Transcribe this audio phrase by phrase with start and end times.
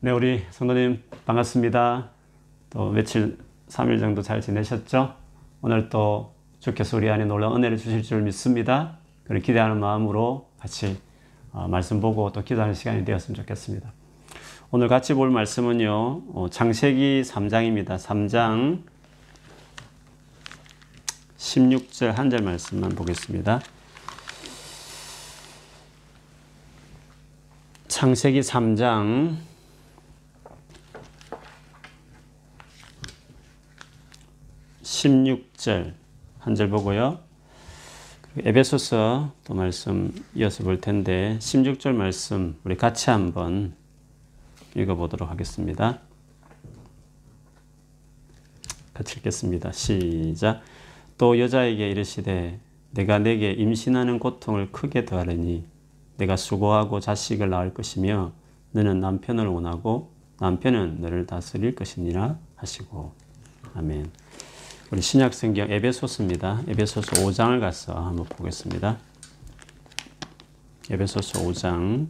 [0.00, 2.10] 네, 우리 성도님 반갑습니다.
[2.70, 3.36] 또 며칠,
[3.68, 5.14] 3일 정도 잘 지내셨죠?
[5.60, 8.98] 오늘 또 주께서 우리 안에 놀라운 은혜를 주실 줄 믿습니다.
[9.24, 11.00] 그리고 기대하는 마음으로 같이
[11.52, 13.92] 어, 말씀 보고 또 기도하는 시간이 되었으면 좋겠습니다.
[14.70, 17.96] 오늘 같이 볼 말씀은요, 어, 창세기 3장입니다.
[17.96, 18.82] 3장
[21.38, 23.60] 16절 한 절 말씀만 보겠습니다.
[27.88, 29.36] 창세기 3장
[34.98, 35.94] 16절
[36.40, 37.18] 한 절 보고요.
[38.38, 43.74] 에베소서 또 말씀 이어서 볼 텐데 16절 말씀 우리 같이 한번
[44.74, 46.00] 읽어보도록 하겠습니다.
[48.92, 49.70] 같이 읽겠습니다.
[49.72, 50.62] 시작.
[51.16, 52.58] 또 여자에게 이르시되
[52.90, 55.64] 내가 내게 임신하는 고통을 크게 더하리니
[56.16, 58.32] 내가 수고하고 자식을 낳을 것이며
[58.72, 63.12] 너는 남편을 원하고 남편은 너를 다스릴 것이니라 하시고
[63.74, 64.10] 아멘.
[64.90, 66.62] 우리 신약 성경 에베소서입니다.
[66.66, 68.96] 에베소서 5장을 가서 한번 보겠습니다.
[70.88, 72.08] 에베소서 5장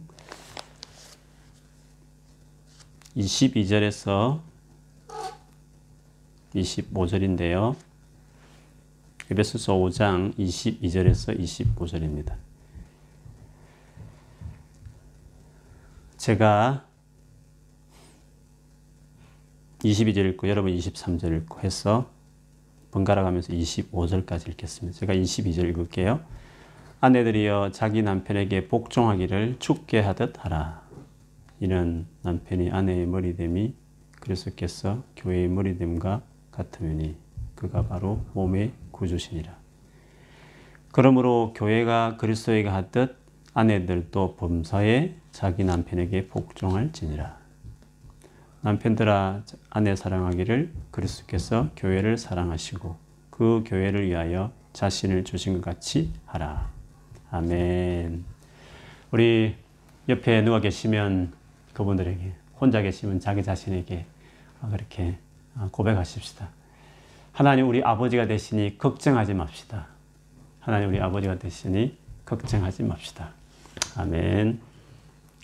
[3.17, 4.39] 22절에서
[6.55, 7.75] 25절인데요.
[9.29, 12.37] 에베소서 5장 22절에서 25절입니다.
[16.15, 16.87] 제가
[19.79, 22.18] 22절 읽고 여러분 23절 읽고 해서
[22.91, 24.97] 번갈아 가면서 25절까지 읽겠습니다.
[24.97, 26.21] 제가 22절 읽을게요.
[27.01, 30.81] 아내들이여 자기 남편에게 복종하기를 죽게 하듯 하라.
[31.59, 33.73] 이는 남편이 아내의 머리됨이
[34.19, 37.15] 그리스도께서 교회의 머리됨과 같으니
[37.55, 39.57] 그가 바로 몸의 구주시니라.
[40.91, 43.17] 그러므로 교회가 그리스도에게 하듯
[43.53, 47.38] 아내들도 범사에 자기 남편에게 복종할지니라.
[48.61, 52.97] 남편들아 아내 사랑하기를 그리스도께서 교회를 사랑하시고
[53.29, 56.69] 그 교회를 위하여 자신을 주신 것 같이 하라.
[57.31, 58.25] 아멘.
[59.11, 59.55] 우리
[60.09, 61.33] 옆에 누가 계시면
[61.73, 64.05] 그분들에게 혼자 계시면 자기 자신에게
[64.71, 65.17] 그렇게
[65.71, 66.49] 고백하십시다.
[67.31, 69.87] 하나님 우리 아버지가 되시니 걱정하지 맙시다.
[70.59, 73.31] 하나님 우리 아버지가 되시니 걱정하지 맙시다.
[73.95, 74.59] 아멘.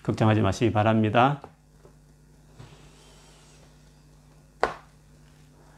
[0.04, 1.42] 걱정하지 마시기 바랍니다.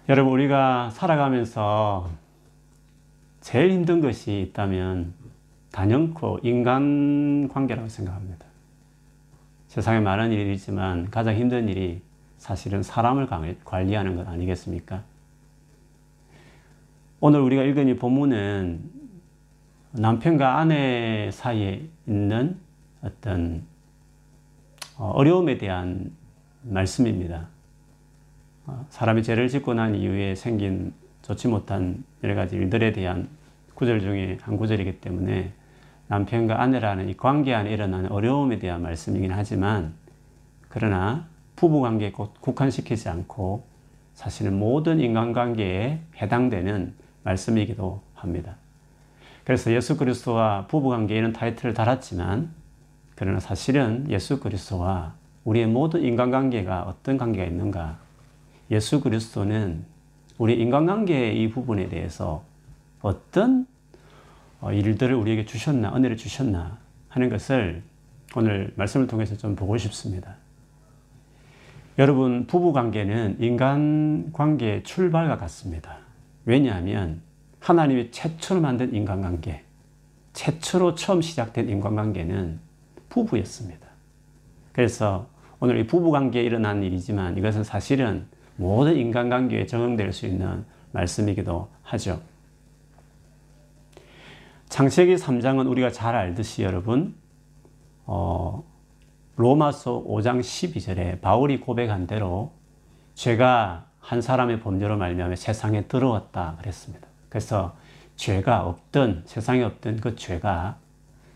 [0.10, 2.10] 여러분, 우리가 살아가면서
[3.42, 5.14] 제일 힘든 것이 있다면
[5.74, 8.46] 단연코 인간 관계라고 생각합니다.
[9.68, 12.02] 세상에 많은 일이 있지만 가장 힘든 일이
[12.38, 13.28] 사실은 사람을
[13.66, 15.04] 관리하는 것 아니겠습니까?
[17.20, 18.90] 오늘 우리가 읽은 이 본문은
[19.92, 22.58] 남편과 아내 사이에 있는
[23.02, 23.64] 어떤
[24.98, 26.14] 어, 어려움에 대한
[26.62, 27.57] 말씀입니다.
[28.68, 33.30] 어, 사람이 죄를 짓고 난 이후에 생긴 좋지 못한 여러 가지 일들에 대한
[33.74, 35.54] 구절 중에 한 구절이기 때문에
[36.08, 39.94] 남편과 아내라는 이 관계 안에 일어나는 어려움에 대한 말씀이긴 하지만
[40.68, 43.66] 그러나 부부 관계에 국한시키지 않고
[44.14, 48.56] 사실은 모든 인간관계에 해당되는 말씀이기도 합니다.
[49.44, 52.52] 그래서 예수 그리스도와 부부 관계에 는 타이틀을 달았지만
[53.16, 55.14] 그러나 사실은 예수 그리스도와
[55.46, 58.07] 우리의 모든 인간관계가 어떤 관계가 있는가
[58.72, 59.86] 예수 그리스도는
[60.38, 62.44] 우리 인간관계의 이 부분에 대해서
[63.02, 63.66] 어떤
[64.60, 66.78] 어, 일들을 우리에게 주셨나, 은혜를 주셨나
[67.10, 67.84] 하는 것을
[68.36, 70.36] 오늘 말씀을 통해서 좀 보고 싶습니다.
[71.98, 75.98] 여러분, 부부 관계는 인간 관계의 출발과 같습니다.
[76.46, 77.22] 왜냐하면
[77.60, 79.64] 하나님이 최초로 만든 인간관계,
[80.34, 82.60] 최초로 처음 시작된 인간관계는
[83.10, 83.88] 부부였습니다.
[84.74, 85.28] 그래서
[85.60, 88.28] 오늘 이 부부관계에 일어난 일이지만 이것은 사실은
[88.58, 92.22] 모든 인간관계에 적용될 수 있는 말씀이기도 하죠.
[94.70, 97.16] 창세기 3장은 우리가 잘 알듯이 여러분,
[98.06, 98.64] 어,
[99.38, 102.52] 로마서 5장 12절에 바울이 고백한 대로
[103.14, 107.08] 죄가 한 사람의 범죄로 말미암아 세상에 들어왔다 그랬습니다.
[107.30, 107.76] 그래서
[108.16, 110.78] 죄가 없던 세상에 없던 그 죄가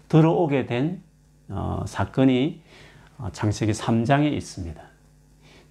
[0.10, 1.04] 들어오게 된
[1.50, 2.62] 어, 사건이
[3.18, 4.91] 어, 창세기 3장에 있습니다.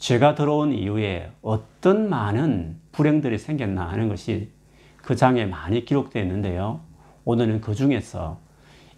[0.00, 4.50] 죄가 들어온 이후에 어떤 많은 불행들이 생겼나 하는 것이
[4.97, 6.81] 그 장에 많이 기록되어 있는데요.
[7.26, 8.41] 오늘은 그 중에서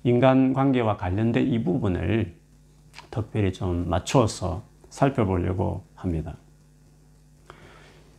[0.04, 2.34] 인간관계와 관련된 이 부분을
[3.10, 6.36] 특별히 좀 맞추어서 살펴보려고 합니다.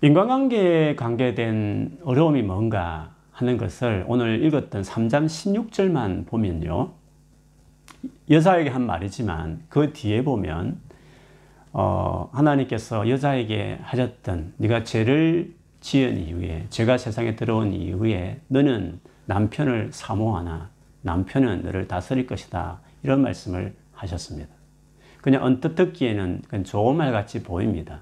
[0.01, 6.91] 인간관계에 관계된 어려움이 뭔가 하는 것을 오늘 읽었던 3장 16절만 보면요.
[8.29, 10.79] 여자에게 한 말이지만 그 뒤에 보면
[11.73, 20.69] 어, 하나님께서 여자에게 하셨던 네가 죄를 지은 이후에 죄가 세상에 들어온 이후에 너는 남편을 사모하나
[21.01, 24.53] 남편은 너를 다스릴 것이다 이런 말씀을 하셨습니다.
[25.21, 28.01] 그냥 언뜻 듣기에는 그냥 좋은 말 같이 보입니다.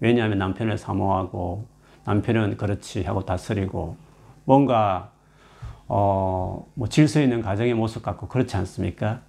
[0.00, 1.66] 왜냐하면 남편을 사모하고
[2.04, 3.96] 남편은 그렇지 하고 다스리고
[4.44, 5.12] 뭔가
[5.86, 9.20] 어, 뭐 질서 있는 가정의 모습 같고 그렇지 않습니까?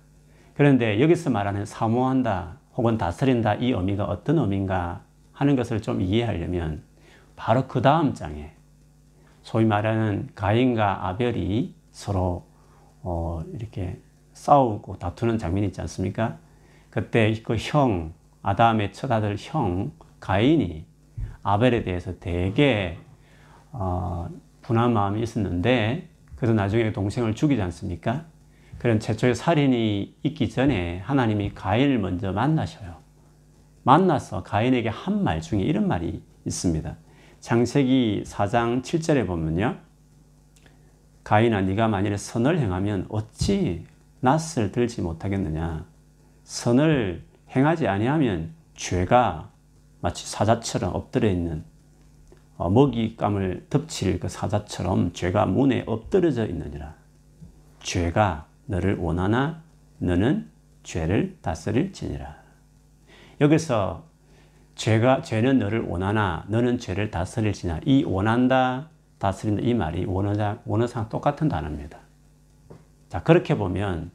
[0.55, 5.01] 그런데 여기서 말하는 사모한다 혹은 다스린다 이 의미가 어떤 의미인가
[5.31, 6.83] 하는 것을 좀 이해하려면
[7.35, 8.51] 바로 그 다음 장에
[9.41, 12.45] 소위 말하는 가인과 아벨이 서로
[13.01, 13.99] 어, 이렇게
[14.33, 16.37] 싸우고 다투는 장면이 있지 않습니까?
[16.89, 20.85] 그때 그 형, 아담의 첫 아들 형 가인이
[21.43, 22.97] 아벨에 대해서 되게
[23.71, 24.27] 어,
[24.61, 28.25] 분한 마음이 있었는데 그래서 나중에 동생을 죽이지 않습니까?
[28.85, 32.97] 그런 최초의 살인이 있기 전에 하나님이 가인을 먼저 만나셔요.
[33.81, 36.95] 만나서 가인에게 한 말 중에 이런 말이 있습니다.
[37.39, 39.77] 창세기 4장 7절에 보면요.
[41.23, 43.87] 가인아 네가 만일에 선을 행하면 어찌
[44.19, 45.87] 낯을 들지 못하겠느냐.
[46.43, 49.49] 선을 행하지 아니하면 죄가
[49.99, 51.63] 마치 사자처럼 엎드려 있는
[52.55, 56.93] 어, 먹이감을 덮칠 그 사자처럼 죄가 문에 엎드려져 있느니라.
[57.79, 59.61] 죄가 너를 원하나
[59.99, 60.49] 너는
[60.83, 62.35] 죄를 다스릴지니라.
[63.41, 64.05] 여기서
[64.75, 71.47] 죄가 죄는 너를 원하나 너는 죄를 다스릴지나 이 원한다 다스린다 이 말이 원어상 원어상 똑같은
[71.47, 71.97] 단어입니다.
[73.09, 74.11] 자 그렇게 보면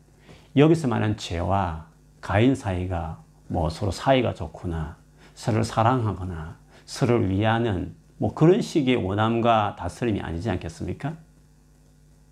[0.57, 1.87] 여기서 말하는 죄와
[2.21, 4.97] 가인 사이가 뭐 서로 사이가 좋구나
[5.35, 11.15] 서로를 사랑하거나 서로를 위하는 뭐 그런 식의 원함과 다스림이 아니지 않겠습니까?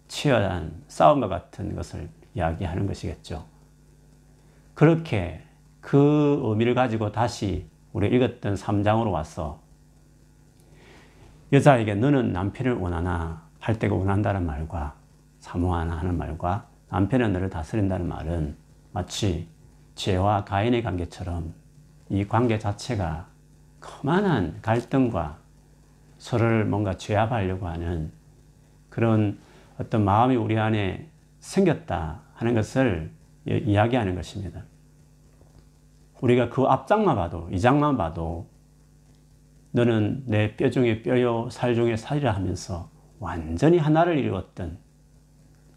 [0.09, 3.45] 치열한 싸움과 같은 것을 이야기하는 것이겠죠.
[4.75, 5.43] 그렇게
[5.81, 9.61] 그 의미를 가지고 다시 우리 읽었던 3장으로 와서
[11.53, 14.95] 여자에게 너는 남편을 원하나 할 때가 원한다는 말과
[15.41, 18.57] 사모하나 하는 말과 남편은 너를 다스린다는 말은
[18.93, 19.49] 마치
[19.95, 21.55] 죄와 가인의 관계처럼
[22.11, 23.27] 이 관계 자체가
[23.81, 25.39] 거만한 갈등과
[26.19, 28.13] 서로를 뭔가 죄압하려고 하는
[28.91, 29.39] 그런
[29.79, 31.09] 어떤 마음이 우리 안에
[31.41, 33.13] 생겼다 하는 것을
[33.47, 34.65] 이야기하는 것입니다.
[36.21, 38.49] 우리가 그 앞장만 봐도, 이 장만 봐도
[39.71, 42.91] 너는 내 뼈 중에 뼈요, 살 중에 살이라 하면서
[43.21, 44.79] 완전히 하나를 이루었던,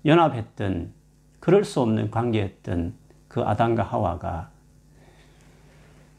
[0.06, 0.94] 연합했던,
[1.40, 2.96] 그럴 수 없는 관계였던
[3.28, 4.52] 그 아담과 하와가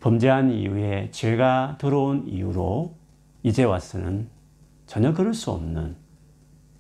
[0.01, 2.95] 범죄한 이후에 죄가 들어온 이후로
[3.43, 4.29] 이제 와서는
[4.87, 5.97] 전혀 그럴 수 없는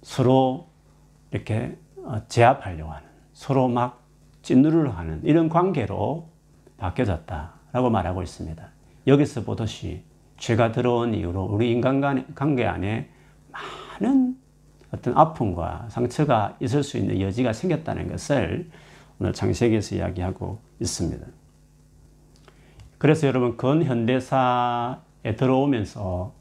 [0.03, 0.72] 서로
[1.33, 4.03] 이렇게 어, 제압하려고 하는 서로 막
[4.43, 6.29] 찐누르려 하는 이런 관계로
[6.77, 8.69] 바뀌어졌다라고 말하고 있습니다.
[9.07, 10.05] 여기서 보듯이
[10.37, 13.09] 죄가 들어온 이후로 우리 인간 관계 안에
[13.51, 14.37] 많은
[14.93, 18.71] 어떤 아픔과 상처가 있을 수 있는 여지가 생겼다는 것을
[19.19, 21.27] 오늘 창세기에서 이야기하고 있습니다.
[22.99, 26.35] 그래서 여러분 근현대사에 들어오면서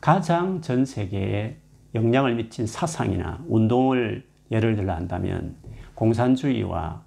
[0.00, 1.56] 가장 전 세계에
[1.94, 5.56] 영향을 미친 사상이나 운동을 예를 들어 한다면
[5.94, 7.02] 공산주의와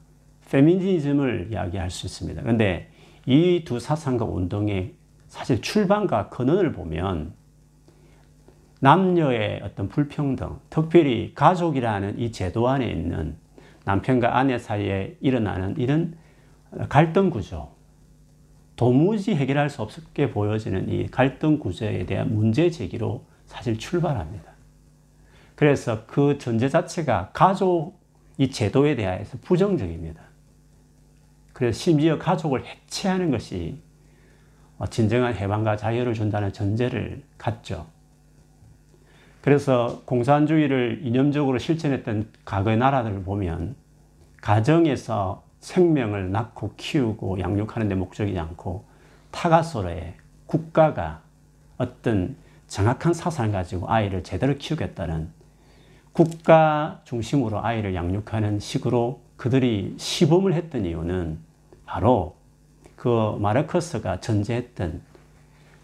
[0.50, 2.42] 페미니즘을 이야기할 수 있습니다.
[2.42, 2.90] 그런데
[3.26, 4.94] 이 두 사상과 운동의
[5.28, 7.34] 사실 출발과 근원을 보면
[8.80, 13.36] 남녀의 어떤 불평등, 특별히 가족이라는 이 제도 안에 있는
[13.86, 16.16] 남편과 아내 사이에 일어나는 이런
[16.90, 17.72] 갈등 구조,
[18.76, 24.55] 도무지 해결할 수 없게 보여지는 이 갈등 구조에 대한 문제 제기로 사실 출발합니다.
[25.56, 27.94] 그래서 그 전제 자체가 가족
[28.38, 30.22] 이 제도에 대해서 부정적입니다.
[31.54, 33.82] 그래서 심지어 가족을 해체하는 것이
[34.90, 37.88] 진정한 해방과 자유를 준다는 전제를 갖죠.
[39.42, 43.76] 그래서 공산주의를 이념적으로 실천했던 과거의 나라들을 보면
[44.42, 48.86] 가정에서 생명을 낳고 키우고 양육하는 데 목적이지 않고
[49.32, 51.22] 타가소로의 국가가
[51.78, 52.36] 어떤
[52.68, 55.30] 정확한 사상을 가지고 아이를 제대로 키우겠다는
[56.16, 61.40] 국가 중심으로 아이를 양육하는 식으로 그들이 시범을 했던 이유는
[61.86, 62.38] 바로
[62.96, 65.02] 그 마르크스가 전제했던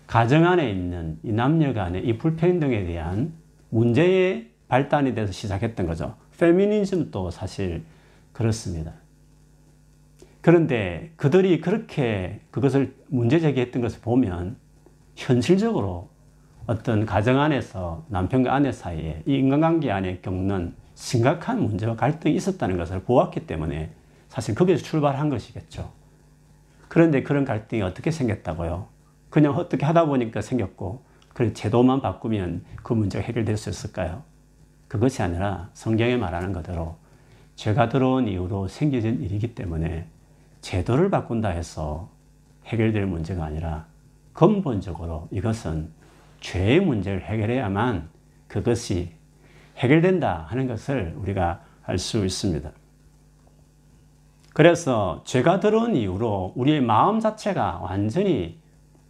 [0.07, 3.33] 가정 안에 있는 이 남녀 간의 이 불평등에 대한
[3.71, 6.15] 문제의 발단이 돼서 시작했던 거죠.
[6.39, 7.83] 페미니즘도 사실
[8.31, 8.93] 그렇습니다.
[10.39, 14.55] 그런데 그들이 그렇게 그것을 문제 제기했던 것을 보면
[15.17, 16.10] 현실적으로
[16.67, 23.03] 어떤 가정 안에서 남편과 아내 사이에 이 인간관계 안에 겪는 심각한 문제와 갈등이 있었다는 것을
[23.03, 23.91] 보았기 때문에
[24.29, 25.91] 사실 거기서 출발한 것이겠죠.
[26.87, 28.87] 그런데 그런 갈등이 어떻게 생겼다고요?
[29.29, 31.03] 그냥 어떻게 하다 보니까 생겼고,
[31.33, 34.23] 그 제도만 바꾸면 그 문제가 해결될 수 있을까요?
[34.87, 36.97] 그것이 아니라 성경에 말하는 그대로
[37.55, 40.07] 죄가 들어온 이후로 생겨진 일이기 때문에
[40.59, 42.09] 제도를 바꾼다 해서
[42.65, 43.85] 해결될 문제가 아니라
[44.33, 45.89] 근본적으로 이것은
[46.41, 48.09] 죄의 문제를 해결해야만
[48.47, 49.13] 그것이
[49.77, 52.71] 해결된다 하는 것을 우리가 알 수 있습니다.
[54.53, 58.59] 그래서 죄가 들어온 이후로 우리의 마음 자체가 완전히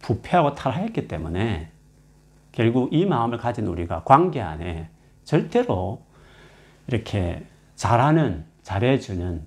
[0.00, 1.70] 부패하고 타락했기 때문에
[2.52, 4.88] 결국 이 마음을 가진 우리가 관계 안에
[5.24, 6.02] 절대로
[6.86, 9.46] 이렇게 잘하는, 잘해주는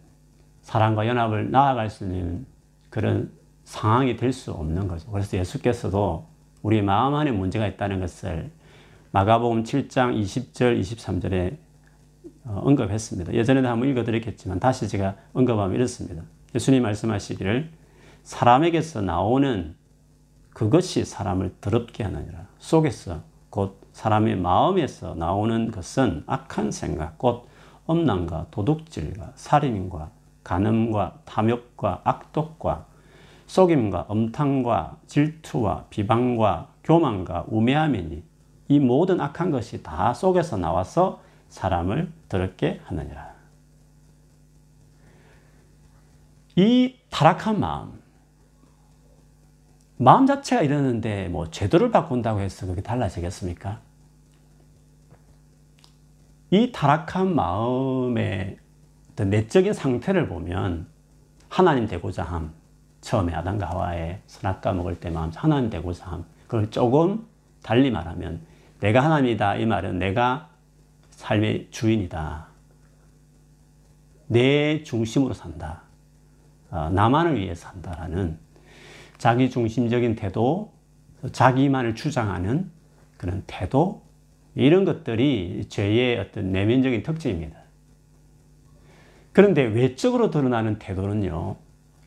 [0.61, 2.45] 사랑과 연합을 나아갈 수 있는
[2.89, 3.31] 그런
[3.63, 5.09] 상황이 될 수 없는 거죠.
[5.11, 6.27] 그래서 예수께서도
[6.65, 8.49] 우리 마음 안에 문제가 있다는 것을
[9.11, 11.57] 마가복음 7장 20절, 23절에
[12.43, 13.35] 어, 언급했습니다.
[13.35, 16.23] 예전에도 한번 읽어드렸겠지만 다시 제가 언급하면 이렇습니다.
[16.55, 17.69] 예수님 말씀하시기를
[18.23, 19.75] 사람에게서 나오는
[20.55, 22.47] 그것이 사람을 더럽게 하느니라.
[22.57, 27.47] 속에서 곧 사람의 마음에서 나오는 것은 악한 생각, 곧
[27.85, 30.09] 엄난과 도둑질과 살인과
[30.43, 32.87] 간음과 탐욕과 악독과
[33.47, 38.23] 속임과 엄탕과 질투와 비방과 교만과 우매함이니
[38.67, 43.35] 이 모든 악한 것이 다 속에서 나와서 사람을 더럽게 하느니라.
[46.55, 48.01] 이 타락한 마음,
[49.97, 53.79] 마음 자체가 이러는데 뭐 제도를 바꾼다고 해서 그게 달라지겠습니까?
[56.51, 58.57] 이 타락한 마음의
[59.17, 60.87] 내적인 상태를 보면
[61.49, 62.53] 하나님 되고자 함,
[63.05, 67.27] 처음에 아담과 하와의 선악과 먹을 때 마음 하나님 되고자 함, 그걸 조금
[67.61, 68.41] 달리 말하면
[68.79, 70.49] 내가 하나님이다 이 말은 내가
[71.11, 72.47] 삶의 주인이다.
[74.27, 75.83] 내 중심으로 산다.
[76.71, 78.39] 어, 나만을 위해 산다라는
[79.19, 80.73] 자기 중심적인 태도,
[81.31, 82.71] 자기만을 주장하는
[83.17, 84.01] 그런 태도,
[84.55, 87.59] 이런 것들이 죄의 어떤 내면적인 특징입니다.
[89.31, 91.57] 그런데 외적으로 드러나는 태도는요,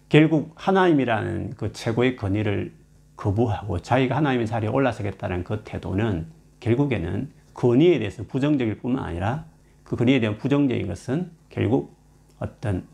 [0.08, 2.72] 결국 하나님이라는 그 최고의 권위를
[3.16, 6.26] 거부하고 자기가 하나님의 자리에 올라서겠다는 그 태도는
[6.60, 9.44] 결국에는 권위에 대해서 부정적일 뿐만 아니라
[9.84, 11.96] 그 권위에 대한 부정적인 것은 결국
[12.38, 12.86] 어떤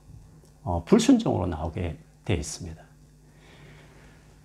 [0.62, 2.82] 어, 불순종으로 나오게 되어 있습니다.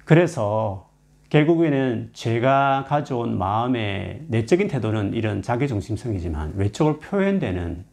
[0.03, 0.89] 그래서
[1.29, 7.85] 결국에는 제가 가져온 마음의 내적인 태도는 이런 자기중심성이지만 외적으로 표현되는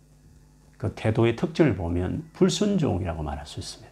[0.78, 3.85] 그 태도의 특징을 보면 불순종이라고 말할 수 있습니다.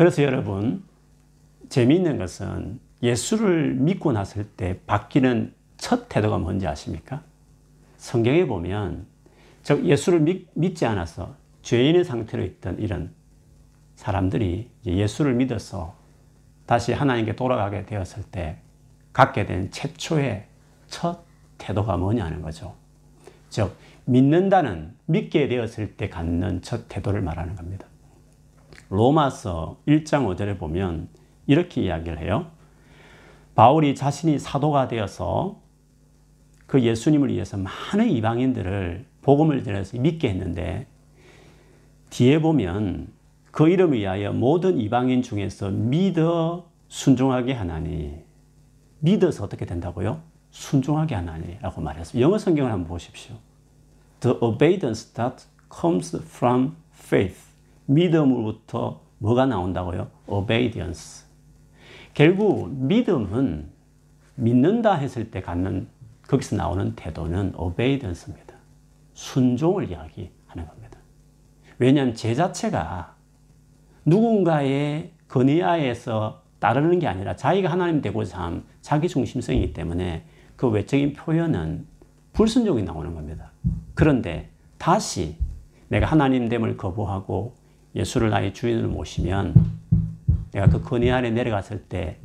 [0.00, 0.82] 그래서 여러분,
[1.68, 7.22] 재미있는 것은 예수를 믿고 났을 때 바뀌는 첫 태도가 뭔지 아십니까?
[7.98, 9.04] 성경에 보면
[9.62, 13.12] 즉 예수를 믿, 지 않아서 죄인의 상태로 있던 이런
[13.96, 15.94] 사람들이 예수를 믿어서
[16.64, 18.56] 다시 하나님께 돌아가게 되었을 때
[19.12, 20.46] 갖게 된 최초의
[20.86, 21.24] 첫
[21.58, 22.74] 태도가 뭐냐는 거죠.
[23.50, 23.76] 즉
[24.06, 27.89] 믿는다는 믿게 되었을 때 갖는 첫 태도를 말하는 겁니다.
[28.90, 31.08] 로마서 1장 5절에 보면
[31.46, 32.46] 이렇게 이야기를 해요.
[33.54, 35.60] 바울이 자신이 사도가 되어서
[36.66, 40.86] 그 예수님을 위해서 많은 이방인들을 복음을 전해서 믿게 했는데
[42.10, 43.08] 뒤에 보면
[43.50, 48.14] 그 이름을 위하여 모든 이방인 중에서 믿어 순종하게 하나니
[49.00, 50.20] 믿어서 어떻게 된다고요?
[50.50, 52.24] 순종하게 하나니라고 말했습니다.
[52.24, 53.36] 영어 성경을 한번 보십시오.
[54.20, 57.49] The obedience that comes from faith.
[57.90, 60.08] 믿음으로부터 뭐가 나온다고요?
[60.26, 61.26] obedience.
[62.14, 63.70] 결국 믿음은
[64.36, 65.88] 믿는다 했을 때 갖는
[66.26, 68.54] 거기서 나오는 태도는 obedience입니다.
[69.14, 70.98] 순종을 이야기하는 겁니다.
[71.78, 73.16] 왜냐하면 제 자체가
[74.04, 80.24] 누군가의 건의하에서 따르는 게 아니라 자기가 하나님 되고자 함, 자기 중심성이기 때문에
[80.56, 81.86] 그 외적인 표현은
[82.32, 83.50] 불순종이 나오는 겁니다.
[83.94, 85.36] 그런데 다시
[85.88, 87.59] 내가 하나님 됨을 거부하고
[87.94, 89.54] 예수를 나의 주인으로 모시면
[90.52, 92.18] 내가 그 건의 아래 내려갔을 때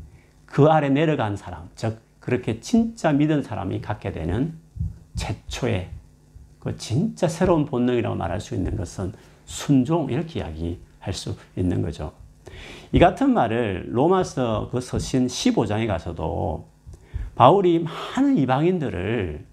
[0.46, 4.54] 그 아래 내려간 사람, 즉 그렇게 진짜 믿은 사람이 갖게 되는
[5.16, 5.90] 최초의
[6.60, 9.12] 그 진짜 새로운 본능이라고 말할 수 있는 것은
[9.44, 12.14] 순종 이렇게 이야기할 수 있는 거죠.
[12.94, 16.70] 이 같은 말을 로마서 그 서신 15장에 가서도
[17.36, 19.46] 바울이 많은 이방인들을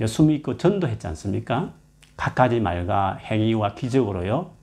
[0.00, 1.74] 예수 믿고 전도했지 않습니까?
[2.16, 4.55] 각가지 말과 행위와 기적으로요.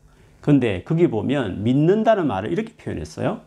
[0.43, 3.39] 근데 거기 보면 믿는다는 말을 이렇게 표현했어요.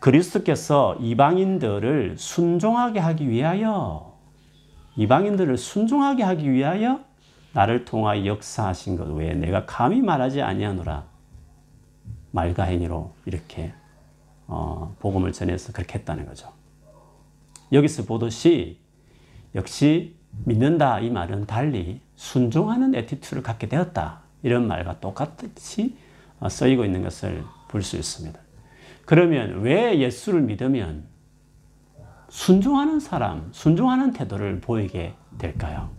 [0.00, 4.18] 그리스도께서 이방인들을 순종하게 하기 위하여
[4.96, 7.02] 이방인들을 순종하게 하기 위하여
[7.52, 11.04] 나를 통하여 역사하신 것 외에 내가 감히 말하지 아니하노라.
[12.32, 13.72] 말과 행위로 이렇게
[14.48, 16.52] 어, 복음을 전해서 그렇게 했다는 거죠.
[17.70, 18.80] 여기서 보듯이
[19.54, 25.96] 역시 믿는다 이 말은 달리 순종하는 attitude를 갖게 되었다 이런 말과 똑같이
[26.38, 28.38] 어, 쓰이고 있는 것을 볼 수 있습니다.
[29.04, 31.08] 그러면 왜 예수를 믿으면
[32.28, 35.90] 순종하는 사람, 순종하는 태도를 보이게 될까요?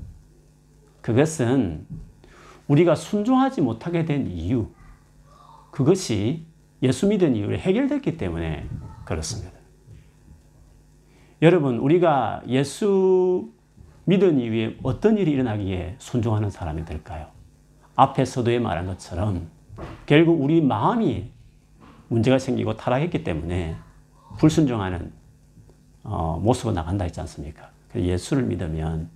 [1.01, 1.85] 그것은
[2.69, 4.69] 우리가 순종하지 못하게 된 이유,
[5.71, 6.45] 그것이
[6.81, 8.69] 예수 믿은 이유로 해결됐기 때문에
[9.03, 9.57] 그렇습니다.
[11.41, 13.51] 여러분, 우리가 예수
[14.05, 17.36] 믿은 이후에 어떤 일이 일어나기에 순종하는 사람이 될까요?
[17.97, 19.49] 앞에 서도에 말한 것처럼
[20.05, 21.31] 결국 우리 마음이
[22.07, 23.75] 문제가 생기고 타락했기 때문에
[24.37, 25.11] 불순종하는
[26.03, 27.69] 어, 모습으로 나간다 했지 않습니까?
[27.95, 29.09] 예수를 믿으면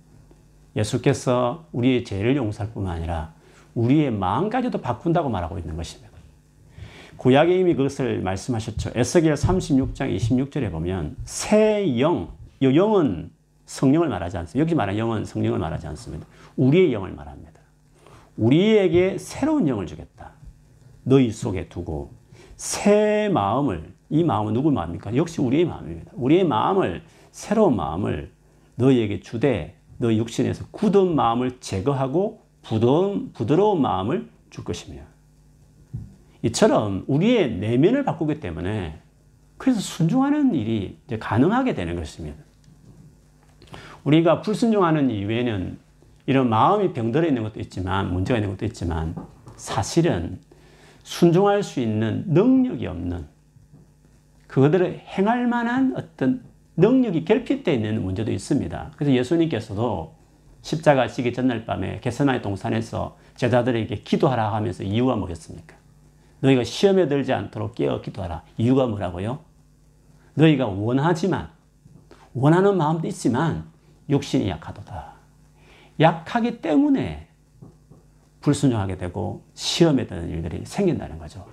[0.76, 3.32] 예수께서 우리의 죄를 용서할 뿐만 아니라
[3.74, 6.12] 우리의 마음까지도 바꾼다고 말하고 있는 것입니다.
[7.16, 8.90] 구약에 이미 그것을 말씀하셨죠.
[8.94, 13.30] 에스겔 36장 26절에 보면 새 영, 이 영은
[13.64, 14.60] 성령을 말하지 않습니다.
[14.60, 16.26] 여기 말하는 영은 성령을 말하지 않습니다.
[16.56, 17.61] 우리의 영을 말합니다.
[18.36, 20.32] 우리에게 새로운 영을 주겠다.
[21.04, 22.12] 너희 속에 두고
[22.56, 25.16] 새 마음을 이 마음은 누구 마음입니까?
[25.16, 26.12] 역시 우리의 마음입니다.
[26.14, 28.32] 우리의 마음을 새로운 마음을
[28.76, 35.00] 너희에게 주되 너 육신에서 굳은 마음을 제거하고 부드러운, 부드러운 마음을 줄 것이며
[36.42, 39.00] 이처럼 우리의 내면을 바꾸기 때문에
[39.56, 42.42] 그래서 순종하는 일이 가능하게 되는 것입니다.
[44.04, 45.78] 우리가 불순종하는 이유에는
[46.26, 49.14] 이런 마음이 병들어 있는 것도 있지만 문제가 있는 것도 있지만
[49.56, 50.38] 사실은
[51.02, 53.26] 순종할 수 있는 능력이 없는
[54.46, 56.44] 그들을 행할 만한 어떤
[56.76, 58.92] 능력이 결핍되어 있는 문제도 있습니다.
[58.96, 60.14] 그래서 예수님께서도
[60.62, 65.76] 십자가 지기 전날 밤에 게세마의 동산에서 제자들에게 기도하라 하면서 이유가 뭐겠습니까?
[66.40, 68.42] 너희가 시험에 들지 않도록 깨어 기도하라.
[68.58, 69.40] 이유가 뭐라고요?
[70.34, 71.50] 너희가 원하지만
[72.34, 73.64] 원하는 마음도 있지만
[74.08, 75.11] 육신이 약하도다.
[76.02, 77.28] 약하기 때문에
[78.40, 81.46] 불순종하게 되고 시험에 드는 일들이 생긴다는 거죠.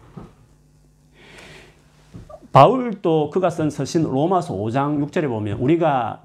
[2.51, 6.23] 바울도 그가 쓴 서신 로마서 5장 6절에 보면 우리가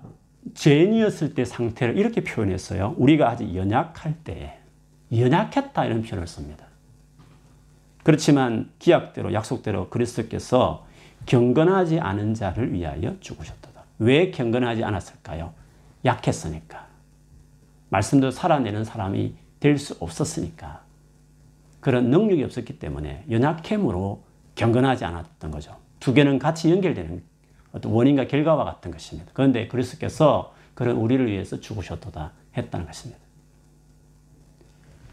[0.54, 2.94] 죄인이었을 때 상태를 이렇게 표현했어요.
[2.96, 4.58] 우리가 아직 연약할 때
[5.12, 6.66] 연약했다 이런 표현을 씁니다.
[8.02, 10.86] 그렇지만 기약대로 약속대로 그리스도께서
[11.26, 13.70] 경건하지 않은 자를 위하여 죽으셨다.
[13.98, 15.52] 왜 경건하지 않았을까요?
[16.04, 16.86] 약했으니까.
[17.94, 20.82] 말씀도 살아내는 사람이 될 수 없었으니까.
[21.80, 24.22] 그런 능력이 없었기 때문에 연약함으로
[24.56, 25.76] 경건하지 않았던 거죠.
[26.00, 27.22] 두 개는 같이 연결되는
[27.72, 29.30] 어떤 원인과 결과와 같은 것입니다.
[29.32, 33.20] 그런데 그리스도께서 그런 우리를 위해서 죽으셨도다 했다는 것입니다.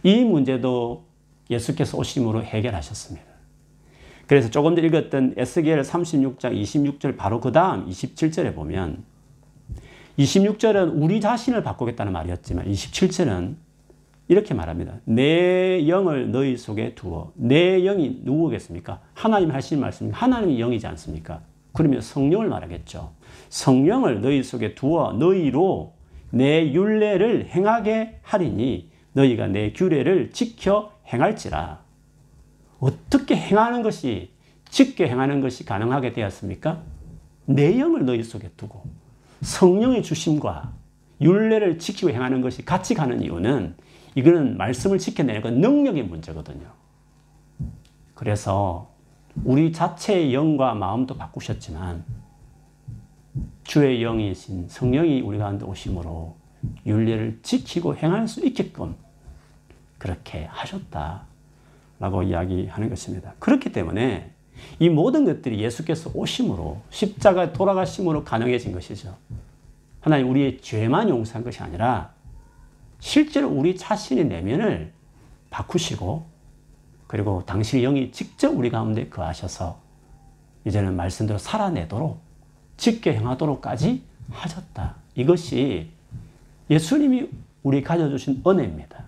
[0.04, 1.06] 이 문제도
[1.50, 3.26] 예수께서 오심으로 해결하셨습니다.
[4.28, 9.04] 그래서 조금 전 읽었던 에스겔 36장 26절 바로 그 다음 27절에 보면
[10.18, 13.56] 26절은 우리 자신을 바꾸겠다는 말이었지만 27절은
[14.28, 15.00] 이렇게 말합니다.
[15.06, 17.32] 내 영을 너희 속에 두어.
[17.36, 19.02] 내 영이 누구겠습니까?
[19.14, 21.42] 하나님 하신 말씀, 하나님이 영이지 않습니까?
[21.74, 23.12] 그러면 성령을 말하겠죠.
[23.50, 25.94] 성령을 너희 속에 두어 너희로
[26.30, 31.82] 내 율례를 행하게 하리니 너희가 내 규례를 지켜 행할지라.
[32.80, 34.32] 어떻게 행하는 것이
[34.70, 36.82] 지켜 행하는 것이 가능하게 되었습니까?
[37.46, 38.84] 내 영을 너희 속에 두고
[39.42, 40.74] 성령의 주심과
[41.20, 43.76] 율례를 지키고 행하는 것이 같이 가는 이유는
[44.16, 46.68] 이거는 말씀을 지켜내는 건 능력의 문제거든요.
[48.14, 48.92] 그래서
[49.44, 52.04] 우리 자체의 영과 마음도 바꾸셨지만
[53.64, 56.36] 주의 영이신 성령이 우리 가운데 오심으로
[56.86, 58.96] 윤리를 지키고 행할 수 있게끔
[59.98, 63.34] 그렇게 하셨다라고 이야기하는 것입니다.
[63.40, 64.32] 그렇기 때문에
[64.80, 69.16] 이 모든 것들이 예수께서 오심으로 십자가 돌아가심으로 가능해진 것이죠.
[70.00, 72.12] 하나님 우리의 죄만 용서한 것이 아니라
[73.00, 74.92] 실제로 우리 자신의 내면을
[75.50, 76.26] 바꾸시고
[77.08, 79.80] 그리고 당신의 영이 직접 우리 가운데 거하셔서
[80.66, 82.20] 이제는 말씀대로 살아내도록
[82.78, 84.96] 직계 행하도록까지 하셨다.
[85.16, 85.90] 이것이
[86.70, 87.30] 예수님이
[87.64, 89.04] 우리 가져주신 은혜입니다.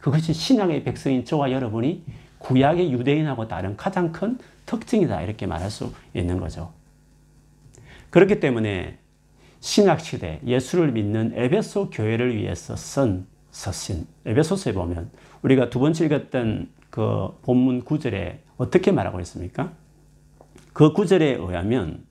[0.00, 2.02] 그것이 신약의 백성인 저와 여러분이
[2.38, 5.22] 구약의 유대인하고 다른 가장 큰 특징이다.
[5.22, 6.72] 이렇게 말할 수 있는 거죠.
[8.10, 8.98] 그렇기 때문에
[9.60, 15.10] 신학시대 예수를 믿는 에베소 교회를 위해서 쓴 서신 에베소서에 보면
[15.42, 19.72] 우리가 두 번째 읽었던 그 본문 구절에 어떻게 말하고 있습니까?
[20.72, 22.04] 그 구절에 의하면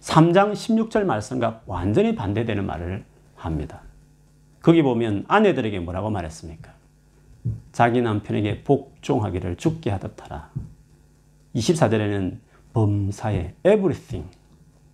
[0.00, 3.04] 3장 16절 말씀과 완전히 반대되는 말을
[3.36, 3.82] 합니다.
[4.60, 6.72] 거기 보면 아내들에게 뭐라고 말했습니까?
[7.72, 10.50] 자기 남편에게 복종하기를 죽게 하듯 하라.
[11.54, 12.38] 24절에는
[12.72, 14.28] 범사에 everything,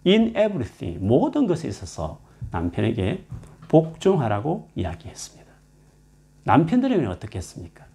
[0.06, 3.24] in everything, 모든 것에 있어서 남편에게
[3.68, 5.48] 복종하라고 이야기했습니다.
[6.44, 7.86] 남편들에게 어떻게 했습니까?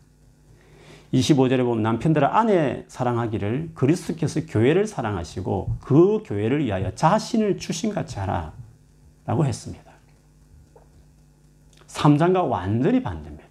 [1.13, 8.54] 25절에 보면 남편들은 아내 사랑하기를 그리스도께서 교회를 사랑하시고 그 교회를 위하여 자신을 주신같이 하라
[9.26, 9.91] 라고 했습니다.
[11.88, 13.43] 3장과 완전히 반대입니다.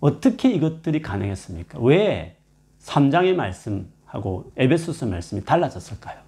[0.00, 1.78] 어떻게 이것들이 가능했습니까?
[1.80, 2.36] 왜
[2.80, 6.20] 3장의 말씀하고 에베소서 말씀이 달라졌을까요?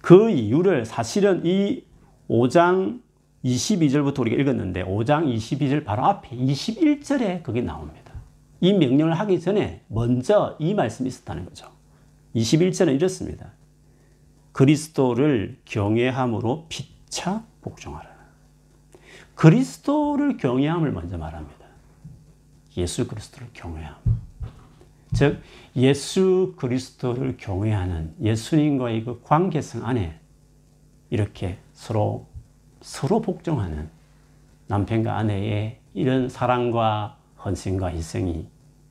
[0.00, 1.84] 그 이유를 사실은 이
[2.28, 3.00] 5장
[3.44, 8.12] 22절부터 우리가 읽었는데 5장 22절 바로 앞에 21절에 그게 나옵니다.
[8.60, 11.70] 이 명령을 하기 전에 먼저 이 말씀이 있었다는 거죠.
[12.34, 13.52] 21절은 이렇습니다.
[14.52, 18.08] 그리스도를 경외함으로 피차 복종하라.
[19.34, 21.66] 그리스도를 경외함을 먼저 말합니다.
[22.76, 23.94] 예수 그리스도를 경외함.
[25.16, 25.40] 즉
[25.76, 30.20] 예수 그리스도를 경외하는 예수님과의 그 관계성 안에
[31.08, 32.26] 이렇게 서로
[32.82, 33.88] 서로 복종하는
[34.66, 38.46] 남편과 아내의 이런 사랑과 헌신과 희생이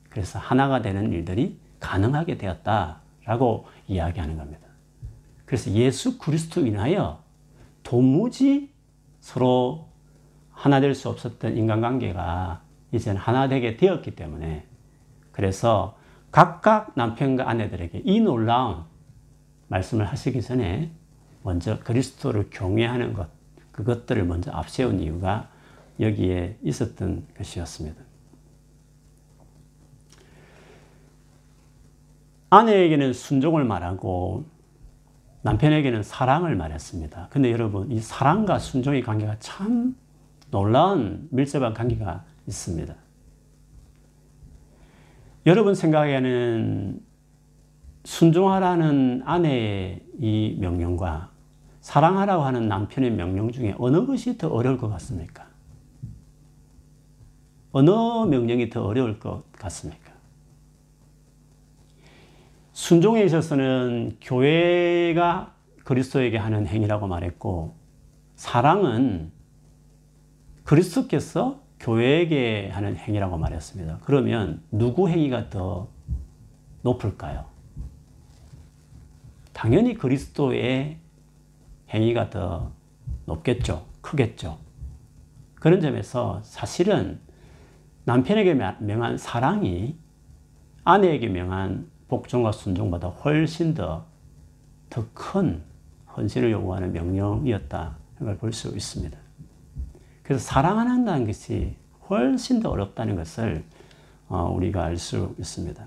[0.10, 4.68] 그래서 하나가 되는 일들이 가능하게 되었다라고 이야기하는 겁니다.
[5.46, 7.22] 그래서 예수 그리스도 인하여
[7.84, 8.72] 도무지
[9.20, 9.90] 서로
[10.50, 14.66] 하나 될 수 없었던 인간관계가 이제는 하나 되게 되었기 때문에
[15.32, 15.96] 그래서
[16.36, 18.84] 각각 남편과 아내들에게 이 놀라운
[19.70, 20.92] 말씀을 하시기 전에
[21.44, 23.30] 먼저 그리스도를 경외하는 것,
[23.72, 25.48] 그것들을 먼저 앞세운 이유가
[25.98, 28.04] 여기에 있었던 것이었습니다.
[32.50, 34.44] 아내에게는 순종을 말하고
[35.44, 37.30] 남편에게는 사랑을 말했습니다.
[37.30, 39.96] 근데 여러분, 이 사랑과 순종의 관계가 참
[40.52, 43.05] 놀라운 밀접한 관계가 있습니다.
[45.46, 47.00] 여러분 생각에는
[48.04, 51.32] 순종하라는 아내의 이 명령과
[51.82, 55.46] 사랑하라고 하는 남편의 명령 중에 어느 것이 더 어려울 것 같습니까?
[57.72, 60.14] 어느 명령이 더 어려울 것 같습니까?
[62.72, 65.54] 순종에 있어서는 교회가
[65.84, 67.76] 그리스도에게 하는 행위라고 말했고,
[68.36, 69.32] 사랑은
[70.64, 74.00] 그리스도께서 교회에게 하는 행위라고 말했습니다.
[74.04, 75.90] 그러면 누구 행위가 더
[76.82, 77.46] 높을까요?
[79.54, 80.98] 당연히 그리스도의
[81.90, 82.72] 행위가 더
[83.26, 83.86] 높겠죠.
[84.02, 84.58] 크겠죠.
[85.56, 87.20] 그런 점에서 사실은
[88.06, 89.98] 남편에게 명한 사랑이
[90.84, 94.06] 아내에게 명한 복종과 순종보다 훨씬 더
[94.90, 95.64] 더 큰
[96.16, 99.25] 헌신을 요구하는 명령이었다 걸 볼 수 있습니다.
[100.26, 101.76] 그래서 사랑한다는 것이
[102.10, 103.64] 훨씬 더 어렵다는 것을
[104.28, 105.86] 어, 우리가 알 수 있습니다.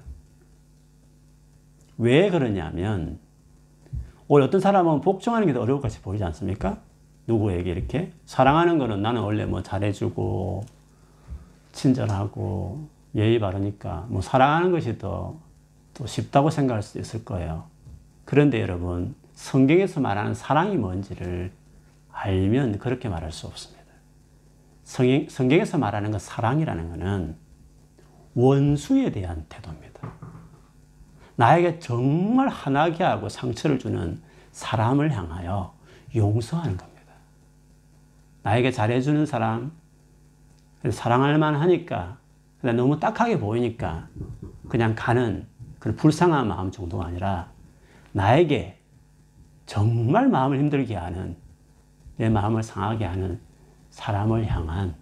[1.98, 3.18] 왜 그러냐면
[4.28, 6.78] 오히려 어떤 사람은 복종하는 게 더 어려울 것이 보이지 않습니까?
[7.26, 10.64] 누구에게 이렇게 사랑하는 거는 나는 원래 뭐 잘해주고
[11.72, 15.36] 친절하고 예의 바르니까 뭐 사랑하는 것이 더,
[15.94, 17.64] 더 쉽다고 생각할 수도 있을 거예요.
[18.24, 21.50] 그런데 여러분 성경에서 말하는 사랑이 뭔지를
[22.12, 23.77] 알면 그렇게 말할 수 없습니다.
[24.88, 27.36] 성경, 성경 에서 말하는 그 사랑이라는 것은
[28.34, 30.10] 원수에 대한 태도입니다.
[31.36, 34.18] 나에게 정말 화나게 하고 상처를 주는
[34.52, 35.74] 사람을 향하여
[36.16, 37.12] 용서하는 겁니다.
[38.42, 39.72] 나에게 잘해주는 사람,
[40.90, 42.16] 사랑할 만하니까,
[42.62, 44.08] 너무 딱하게 보이니까
[44.70, 45.46] 그냥 가는
[45.78, 47.50] 그런 불쌍한 마음 정도가 아니라
[48.12, 48.80] 나에게
[49.66, 51.36] 정말 마음을 힘들게 하는
[52.16, 53.47] 내 마음을 상하게 하는
[53.98, 54.94] 사람을 향한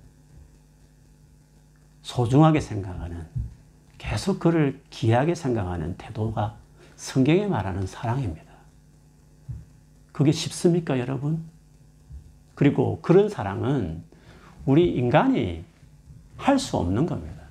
[2.01, 3.27] 소중하게 생각하는
[3.99, 6.57] 계속 그를 귀하게 생각하는 태도가
[6.97, 8.53] 성경에 말하는 사랑입니다.
[10.13, 11.45] 그게 쉽습니까, 여러분?
[12.55, 14.03] 그리고 그런 사랑은
[14.65, 15.63] 우리 인간이
[16.39, 17.43] 할 수 없는 겁니다.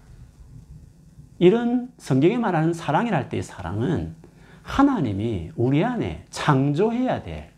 [1.38, 4.16] 이런 성경에 말하는 사랑이랄 때의 사랑은
[4.64, 7.52] 하나님이 우리 안에 창조해야 될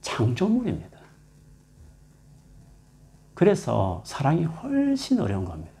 [0.00, 0.99] 창조물입니다.
[3.40, 5.72] 그래서 사랑이 훨씬 어려운 겁니다.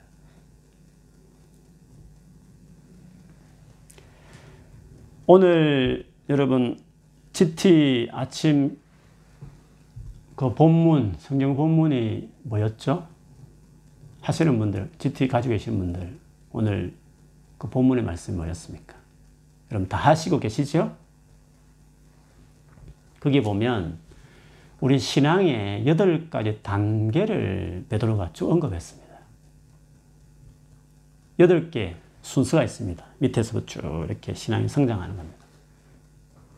[5.26, 6.80] 오늘 여러분
[7.34, 8.78] GT 아침
[10.36, 13.06] 그 본문 성경 본문이 뭐였죠?
[14.22, 16.18] 하시는 분들 GT 가지고 계신 분들
[16.52, 16.94] 오늘
[17.58, 18.96] 그 본문의 말씀이 뭐였습니까?
[19.70, 20.96] 여러분 다 하시고 계시죠?
[23.20, 23.98] 거기 보면
[24.80, 29.10] 우리 신앙의 여덟 가지 단계를 베드로가 쭉 언급했습니다.
[31.38, 33.04] 여덟 개 순서가 있습니다.
[33.18, 35.38] 밑에서부터 쭉 이렇게 신앙이 성장하는 겁니다.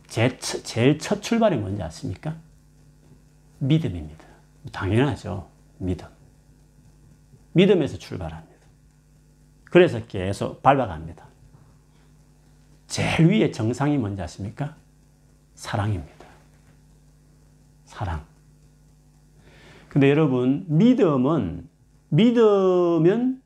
[0.07, 2.37] 제, 제일 첫 출발이 뭔지 아십니까?
[3.59, 4.25] 믿음입니다.
[4.73, 5.49] 당연하죠.
[5.79, 6.07] 믿음.
[7.53, 8.53] 믿음에서 출발합니다.
[9.65, 11.25] 그래서 계속 밟아갑니다.
[12.87, 14.77] 제일 위에 정상이 뭔지 아십니까?
[15.55, 16.22] 사랑입니다.
[17.93, 18.25] 사랑.
[19.91, 21.69] 근데 여러분, 믿음은,
[22.09, 23.43] 믿으면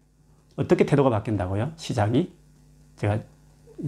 [0.54, 1.72] 어떻게 태도가 바뀐다고요?
[1.76, 2.32] 시작이?
[2.94, 3.18] 제가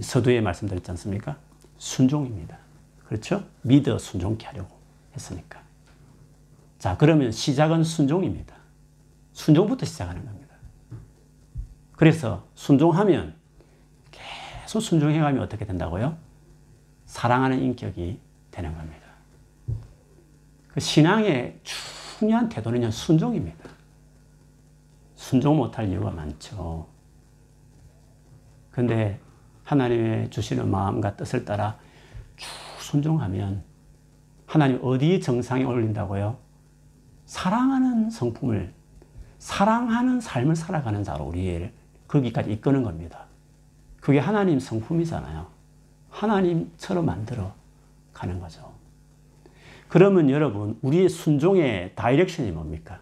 [0.01, 1.37] 서두에 말씀드렸지 않습니까?
[1.77, 2.57] 순종입니다.
[3.05, 3.45] 그렇죠?
[3.61, 4.75] 믿어 순종케 하려고
[5.15, 5.61] 했으니까.
[6.77, 8.53] 자, 그러면 시작은 순종입니다.
[9.31, 10.55] 순종부터 시작하는 겁니다.
[11.93, 13.33] 그래서 순종하면
[14.11, 16.17] 계속 순종해가면 어떻게 된다고요?
[17.05, 18.19] 사랑하는 인격이
[18.51, 19.08] 되는 겁니다.
[20.69, 23.69] 그 신앙의 중요한 태도는 순종입니다.
[25.15, 26.87] 순종 못할 이유가 많죠.
[28.71, 29.19] 근데
[29.63, 31.77] 하나님의 주시는 마음과 뜻을 따라
[32.37, 32.47] 쭉
[32.79, 33.63] 순종하면
[34.45, 36.37] 하나님 어디 정상에 올린다고요?
[37.25, 38.73] 사랑하는 성품을,
[39.37, 41.71] 사랑하는 삶을 살아가는 자로 우리를
[42.07, 43.25] 거기까지 이끄는 겁니다.
[44.01, 45.45] 그게 하나님 성품이잖아요.
[46.09, 47.53] 하나님처럼 만들어
[48.13, 48.68] 가는 거죠.
[49.89, 52.99] 그러면 여러분, 우리의 순종의 direction이 뭡니까?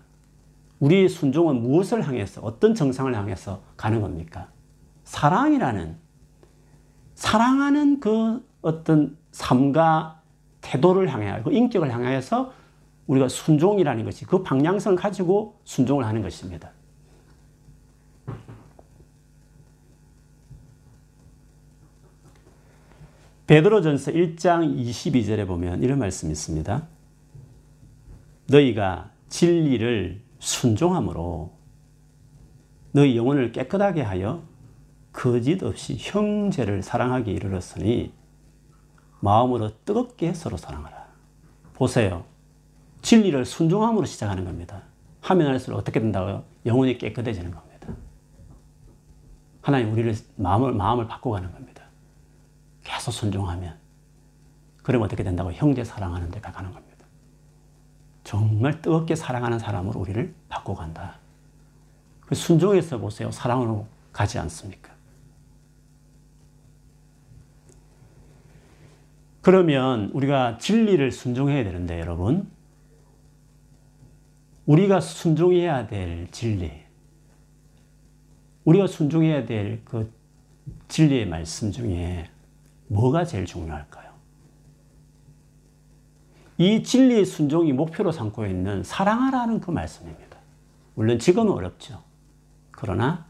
[0.80, 4.48] 우리의 순종은 무엇을 향해서, 어떤 정상을 향해서 가는 겁니까?
[5.04, 5.98] 사랑이라는,
[7.14, 10.22] 사랑하는 그 어떤 삶과
[10.62, 12.54] 태도를 향해, 그 인격을 향해서
[13.08, 16.72] 우리가 순종이라는 것이 그 방향성을 가지고 순종을 하는 것입니다.
[23.48, 26.86] 베드로전서 1장 22절에 보면 이런 말씀이 있습니다.
[28.50, 31.54] 너희가 진리를 순종함으로
[32.92, 34.44] 너희 영혼을 깨끗하게 하여
[35.14, 38.14] 거짓 없이 형제를 사랑하기 이르렀으니
[39.22, 41.08] 마음으로 뜨겁게 서로 사랑하라.
[41.74, 42.26] 보세요.
[43.02, 44.84] 진리를 순종함으로 시작하는 겁니다.
[45.22, 46.44] 하면 할수록 어떻게 된다고요?
[46.66, 47.68] 영혼이 깨끗해지는 겁니다.
[49.62, 51.77] 하나님 우리를 마음을 마음을 바꿔가는 겁니다.
[52.88, 53.78] 계속 순종하면
[54.82, 57.06] 그럼 어떻게 된다고 형제 사랑하는 데 가는 겁니다.
[58.24, 61.20] 정말 뜨겁게 사랑하는 사람으로 우리를 바꿔간다.
[62.22, 63.30] 그 순종에서 보세요.
[63.30, 64.94] 사랑으로 가지 않습니까?
[69.42, 72.50] 그러면 우리가 진리를 순종해야 되는데 여러분
[74.66, 76.72] 우리가 순종해야 될 진리
[78.64, 80.12] 우리가 순종해야 될 그
[80.88, 82.30] 진리의 말씀 중에
[82.88, 84.08] 뭐가 제일 중요할까요?
[86.58, 90.38] 이 진리의 순종이 목표로 삼고 있는 사랑하라는 그 말씀입니다.
[90.96, 92.02] 물론 지금은 어렵죠.
[92.72, 93.28] 그러나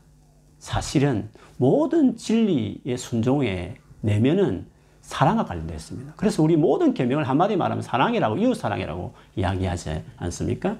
[0.59, 4.67] 사실은 모든 진리의 순종의 내면은
[5.01, 6.13] 사랑과 관련되어 있습니다.
[6.15, 10.77] 그래서 우리 모든 계명을 한마디 말하면 사랑이라고 이웃 사랑이라고 이야기하지 않습니까?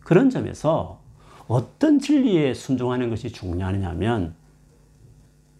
[0.00, 1.00] 그런 점에서
[1.48, 4.34] 어떤 진리에 순종하는 것이 중요하냐면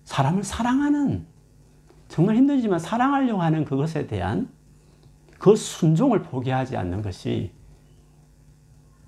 [0.04, 1.26] 사람을 사랑하는
[2.12, 4.50] 정말 힘들지만 사랑하려고 하는 그것에 대한
[5.38, 7.52] 그 순종을 포기하지 않는 것이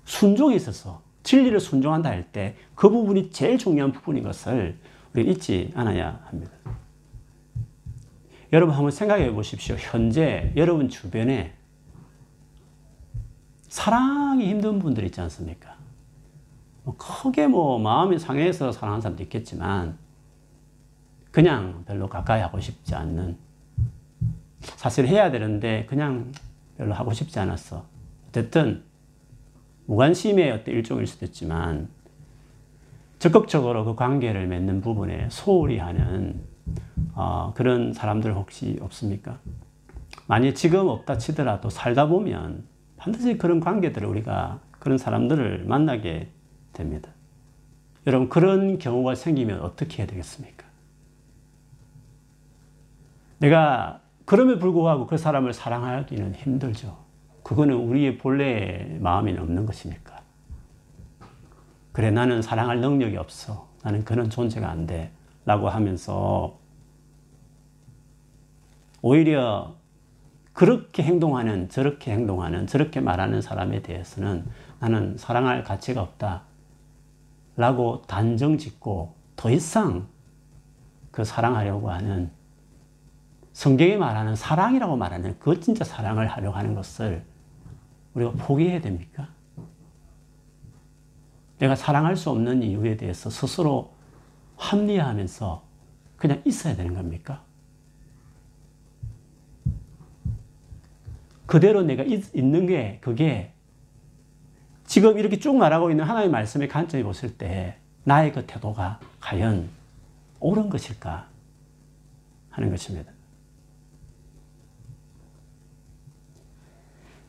[0.05, 4.79] 순종에 있어서 진리를 순종한다 할 때 그 부분이 제일 중요한 부분인 것을
[5.13, 6.51] 우리 잊지 않아야 합니다.
[8.51, 9.75] 여러분 한번 생각해 보십시오.
[9.77, 11.53] 현재 여러분 주변에
[13.67, 15.75] 사랑이 힘든 분들 있지 않습니까?
[16.83, 19.99] 뭐 크게 뭐 마음이 상해서 사랑하는 사람도 있겠지만
[21.35, 23.35] 그냥 별로 가까이 하고 싶지 않는
[24.61, 26.31] 사실 해야 되는데 그냥
[26.77, 27.85] 별로 하고 싶지 않았어.
[28.29, 28.85] 어쨌든
[29.85, 31.89] 무관심의 어떤 일종일 수도 있지만
[33.19, 36.39] 적극적으로 그 관계를 맺는 부분에 소홀히 하는
[37.15, 39.37] 어, 그런 사람들 혹시 없습니까?
[40.27, 42.63] 만약 지금 없다 치더라도 살다 보면
[42.95, 46.29] 반드시 그런 관계들을 우리가 그런 사람들을 만나게
[46.71, 47.09] 됩니다.
[48.07, 50.54] 여러분 그런 경우가 생기면 어떻게 해야 되겠습니까?
[53.37, 56.97] 내가 그럼에 불구하고 그 사람을 사랑하기는 힘들죠.
[57.43, 60.21] 그거는 우리의 본래 마음에는 없는 것이니까.
[61.91, 63.67] 그래, 나는 사랑할 능력이 없어.
[63.83, 65.11] 나는 그런 존재가 안 돼.
[65.45, 66.57] 라고 하면서
[69.01, 69.75] 오히려
[70.53, 74.45] 그렇게 행동하는, 저렇게 행동하는, 저렇게 말하는 사람에 대해서는
[74.79, 76.43] 나는 사랑할 가치가 없다.
[77.57, 80.07] 라고 단정 짓고 더 이상
[81.11, 82.31] 그 사랑하려고 하는
[83.55, 87.23] 성경이 말하는 사랑이라고 말하는 그 진짜 사랑을 하려고 하는 것을
[88.13, 89.29] 우리가 포기해야 됩니까?
[91.57, 93.93] 내가 사랑할 수 없는 이유에 대해서 스스로
[94.57, 95.63] 합리화하면서
[96.17, 97.43] 그냥 있어야 되는 겁니까?
[101.45, 103.53] 그대로 내가 있, 는게 그게
[104.83, 109.69] 지금 이렇게 쭉 말하고 있는 하나님의 말씀의 관점에 봤을 때 나의 그 태도가 과연
[110.41, 111.29] 옳은 것일까
[112.49, 113.14] 하는 것입니다.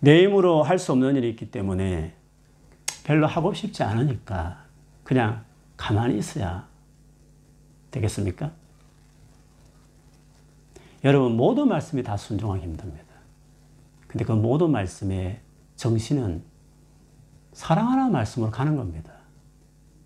[0.07, 2.15] 내 힘으로 할 수 없는 일이 있기 때문에
[3.03, 4.63] 별로 하고 싶지 않으니까
[5.03, 5.45] 그냥
[5.77, 6.69] 가만히 있어야
[7.91, 8.53] 되겠습니까?
[11.03, 13.05] 여러분, 모든 말씀이 다 순종하기 힘듭니다.
[14.07, 15.41] 근데 그 모든 말씀의
[15.75, 16.45] 정신은
[17.53, 19.13] 사랑하는 말씀으로 가는 겁니다.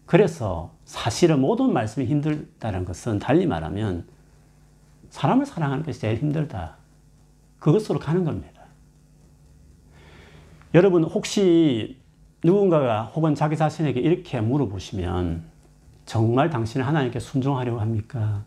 [0.07, 4.09] 그래서 사실은 모든 말씀이 힘들다는 것은 달리 말하면
[5.11, 6.79] 사람을 사랑하는 것이 제일 힘들다.
[7.59, 8.60] 그것으로 가는 겁니다.
[10.73, 11.97] 여러분, 혹시
[12.45, 15.43] 누군가가 혹은 자기 자신에게 이렇게 물어보시면
[16.07, 18.45] 정말 당신은 하나님께 순종하려고 합니까?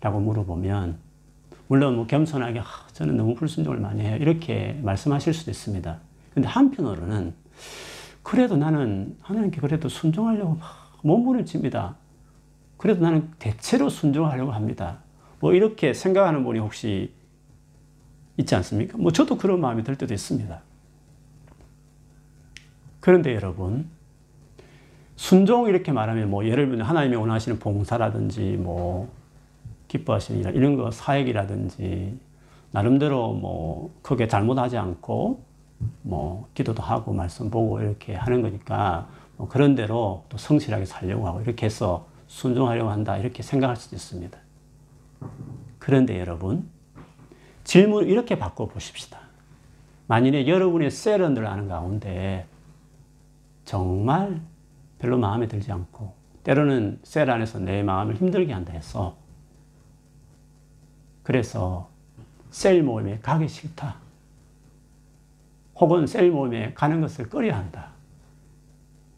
[0.00, 0.98] 라고 물어보면
[1.68, 4.16] 물론 뭐 겸손하게 아, 저는 너무 불순종을 많이 해요.
[4.20, 5.98] 이렇게 말씀하실 수도 있습니다.
[6.34, 7.34] 근데 한편으로는
[8.22, 10.58] 그래도 나는 하나님께 그래도 순종하려고
[11.02, 11.96] 몸부림 칩니다.
[12.76, 14.98] 그래도 나는 대체로 순종하려고 합니다.
[15.40, 17.12] 뭐 이렇게 생각하는 분이 혹시
[18.36, 18.98] 있지 않습니까?
[18.98, 20.60] 뭐 저도 그런 마음이 들 때도 있습니다.
[23.02, 23.90] 그런데 여러분,
[25.16, 29.10] 순종 이렇게 말하면 뭐 예를 들면 하나님이 원하시는 봉사라든지 뭐
[29.88, 32.16] 기뻐하시는 일, 이런 거 사역이라든지
[32.70, 35.42] 나름대로 뭐 크게 잘못하지 않고
[36.02, 41.40] 뭐 기도도 하고 말씀 보고 이렇게 하는 거니까 뭐 그런 대로 또 성실하게 살려고 하고
[41.40, 44.38] 이렇게 해서 순종하려고 한다 이렇게 생각할 수도 있습니다.
[45.80, 46.70] 그런데 여러분
[47.64, 49.18] 질문을 이렇게 바꿔 보십시다.
[50.06, 52.46] 만일에 여러분의 세련들 하는 가운데
[53.72, 54.38] 정말
[54.98, 56.12] 별로 마음에 들지 않고
[56.44, 59.16] 때로는 셀 안에서 내 마음을 힘들게 한다 해서
[61.22, 61.88] 그래서
[62.50, 63.96] 셀 모임에 가기 싫다.
[65.76, 67.92] 혹은 셀 모임에 가는 것을 꺼려 한다.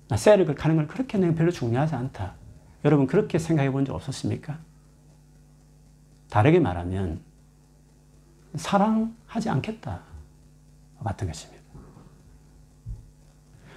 [0.06, 2.34] 나 셀을 가는 걸 그렇게 내가 별로 중요하지 않다.
[2.84, 4.56] 여러분 그렇게 생각해 본 적 없었습니까?
[6.30, 7.20] 다르게 말하면
[8.54, 10.00] 사랑하지 않겠다.
[11.02, 11.53] 같은 것입니다.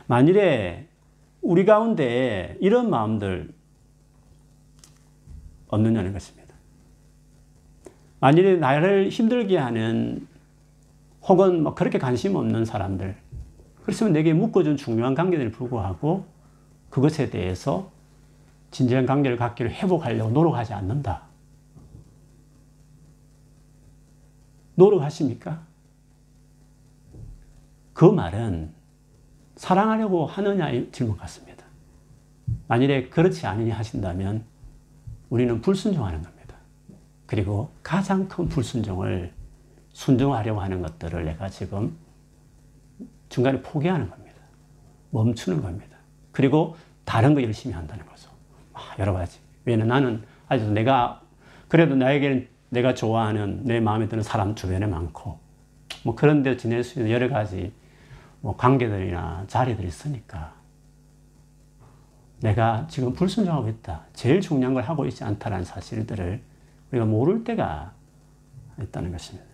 [0.07, 0.87] 만일에
[1.41, 3.53] 우리 가운데 이런 마음들
[5.67, 6.55] 없느냐는 것입니다.
[8.19, 10.27] 만일에 나를 힘들게 하는
[11.23, 13.15] 혹은 뭐 그렇게 관심 없는 사람들,
[13.83, 16.25] 그렇지만 내게 묶어준 중요한 관계들을 불구하고
[16.89, 17.91] 그것에 대해서
[18.71, 21.23] 진지한 관계를 갖기를 회복하려고 노력하지 않는다.
[24.75, 25.65] 노력하십니까?
[27.93, 28.76] 그 말은
[29.57, 31.65] 사랑하려고 하느냐의 질문 같습니다.
[32.67, 34.45] 만일에 그렇지 않으냐 하신다면
[35.29, 36.55] 우리는 불순종하는 겁니다.
[37.25, 39.33] 그리고 가장 큰 불순종을
[39.91, 41.97] 순종하려고 하는 것들을 내가 지금
[43.29, 44.37] 중간에 포기하는 겁니다.
[45.11, 45.97] 멈추는 겁니다.
[46.31, 48.29] 그리고 다른 거 열심히 한다는 거죠.
[48.73, 49.39] 아, 여러 가지.
[49.65, 51.21] 왜냐면 나는 아직도 내가,
[51.67, 55.39] 그래도 나에게는 내가 좋아하는 내 마음에 드는 사람 주변에 많고,
[56.03, 57.73] 뭐 그런 데 지낼 수 있는 여러 가지
[58.41, 60.55] 뭐 관계들이나 자리들이 있으니까
[62.39, 64.05] 내가 지금 불순종하고 있다.
[64.13, 66.41] 제일 중요한 걸 하고 있지 않다는 사실들을
[66.91, 67.93] 우리가 모를 때가
[68.79, 69.47] 있다는 것입니다.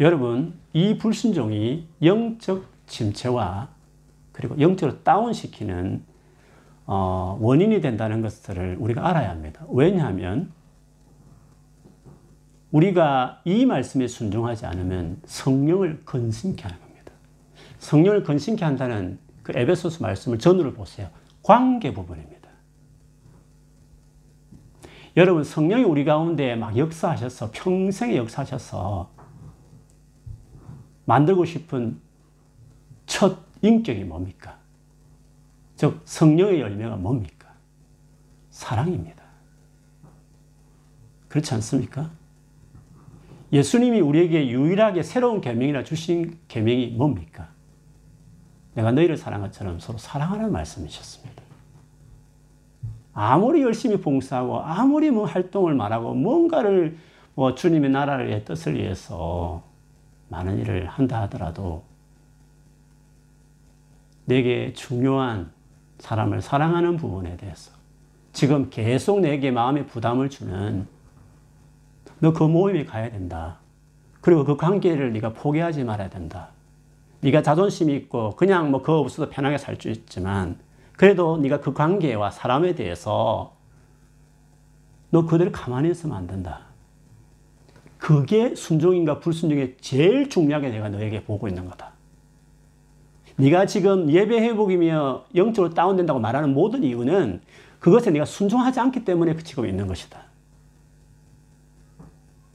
[0.00, 3.68] 여러분, 이 불순종이 영적 침체와
[4.32, 6.04] 그리고 영적으로 다운시키는
[6.86, 9.64] 어, 원인이 된다는 것들을 우리가 알아야 합니다.
[9.70, 10.52] 왜냐하면
[12.74, 17.12] 우리가 이 말씀에 순종하지 않으면 성령을 건심케 하는 겁니다.
[17.78, 21.08] 성령을 건심케 한다는 그 에베소스 말씀을 전후를 보세요.
[21.44, 22.48] 관계 부분입니다.
[25.16, 29.08] 여러분 성령이 우리 가운데 막 역사하셔서 평생에 역사하셔서
[31.04, 32.00] 만들고 싶은
[33.06, 34.58] 첫 인격이 뭡니까?
[35.76, 37.54] 즉 성령의 열매가 뭡니까?
[38.50, 39.22] 사랑입니다.
[41.28, 42.10] 그렇지 않습니까?
[43.54, 47.48] 예수님이 우리에게 유일하게 새로운 계명이라 주신 계명이 뭡니까?
[48.74, 51.40] 내가 너희를 사랑한 것처럼 서로 사랑하는 말씀이셨습니다.
[53.12, 56.98] 아무리 열심히 봉사하고 아무리 뭐 활동을 말하고 뭔가를
[57.36, 59.62] 뭐 주님의 나라를 뜻을 위해서
[60.30, 61.84] 많은 일을 한다 하더라도
[64.24, 65.52] 내게 중요한
[65.98, 67.70] 사람을 사랑하는 부분에 대해서
[68.32, 70.88] 지금 계속 내게 마음의 부담을 주는
[72.24, 73.58] 너 그 모임에 가야 된다.
[74.22, 76.48] 그리고 그 관계를 네가 포기하지 말아야 된다.
[77.20, 80.58] 네가 자존심이 있고 그냥 뭐 그거 없어도 편하게 살 수 있지만
[80.96, 83.54] 그래도 네가 그 관계와 사람에 대해서
[85.10, 86.60] 너 그대로 가만히 있으면 안 된다.
[87.98, 91.92] 그게 순종인가 불순종이 제일 중요하게 내가 너에게 보고 있는 거다.
[93.36, 97.42] 네가 지금 예배 회복이며 영적으로 다운된다고 말하는 모든 이유는
[97.80, 100.33] 그것에 네가 순종하지 않기 때문에 그치고 있는 것이다.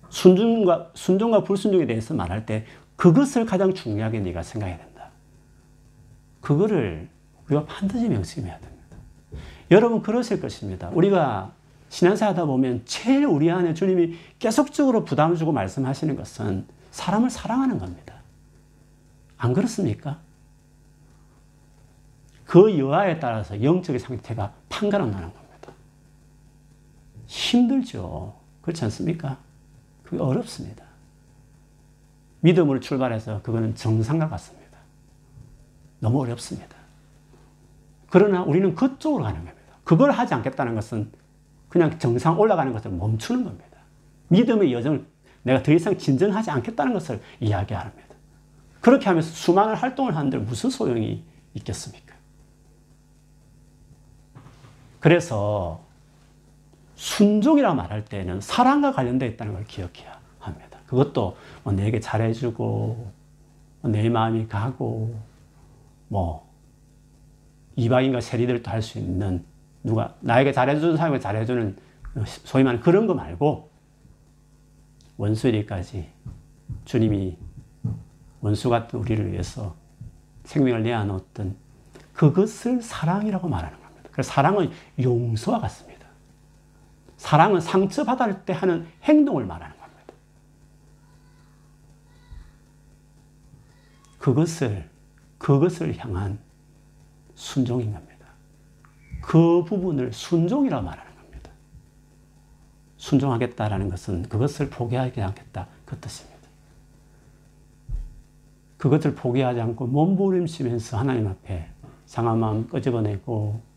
[0.09, 5.09] 순종과 순종과 불순종에 대해서 말할 때 그것을 가장 중요하게 네가 생각해야 된다.
[6.41, 7.09] 그거를
[7.47, 8.97] 우리가 반드시 명심해야 됩니다.
[9.71, 10.89] 여러분 그러실 것입니다.
[10.89, 11.53] 우리가
[11.89, 18.15] 신앙사 하다 보면 제일 우리 안에 주님이 계속적으로 부담을 주고 말씀하시는 것은 사람을 사랑하는 겁니다.
[19.37, 20.19] 안 그렇습니까?
[22.45, 25.71] 그 여하에 따라서 영적인 상태가 판가름 나는 겁니다.
[27.27, 28.35] 힘들죠.
[28.61, 29.37] 그렇지 않습니까?
[30.09, 30.83] 그게 어렵습니다.
[32.39, 34.79] 믿음으로 출발해서 그거는 정상과 같습니다.
[35.99, 36.75] 너무 어렵습니다.
[38.09, 39.59] 그러나 우리는 그쪽으로 가는 겁니다.
[39.83, 41.11] 그걸 하지 않겠다는 것은
[41.67, 43.77] 그냥 정상 올라가는 것을 멈추는 겁니다.
[44.29, 45.05] 믿음의 여정을
[45.43, 48.15] 내가 더 이상 진전하지 않겠다는 것을 이야기합니다.
[48.81, 52.15] 그렇게 하면서 수많은 활동을 하는데 무슨 소용이 있겠습니까?
[54.99, 55.85] 그래서
[56.99, 60.79] 순종이라 말할 때는 사랑과 관련되어 있다는 걸 기억해야 합니다.
[60.85, 63.11] 그것도 뭐 내게 잘해주고
[63.81, 65.15] 뭐내 마음이 가고
[66.09, 66.45] 뭐
[67.77, 69.45] 이방인과 세리들도 할 수 있는
[69.81, 71.77] 누가 나에게 잘해주는 사람에게 잘해주는
[72.25, 73.69] 소위 말하는 그런 거 말고
[75.15, 76.09] 원수에게까지
[76.83, 77.37] 주님이
[78.41, 79.73] 원수 같은 우리를 위해서
[80.43, 81.55] 생명을 내어놓았던
[82.11, 84.09] 그것을 사랑이라고 말하는 겁니다.
[84.11, 84.69] 그래서 사랑은
[85.01, 85.88] 용서와 같습니다.
[87.19, 90.13] 사랑은 상처받을 때 하는 행동을 말하는 겁니다.
[94.17, 94.89] 그것을,
[95.37, 96.39] 그것을 향한
[97.35, 98.25] 순종인 겁니다.
[99.21, 101.51] 그 부분을 순종이라 말하는 겁니다.
[102.95, 106.39] 순종하겠다라는 것은 그것을 포기하지 않겠다 그 뜻입니다.
[108.77, 111.67] 그것을 포기하지 않고 몸부림치면서 하나님 앞에
[112.05, 113.68] 상한 마음 끄집어내고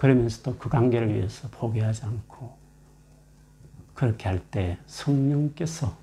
[0.00, 2.56] 그러면서도 그 관계를 위해서 포기하지 않고
[3.92, 5.94] 그렇게 할 때 성령께서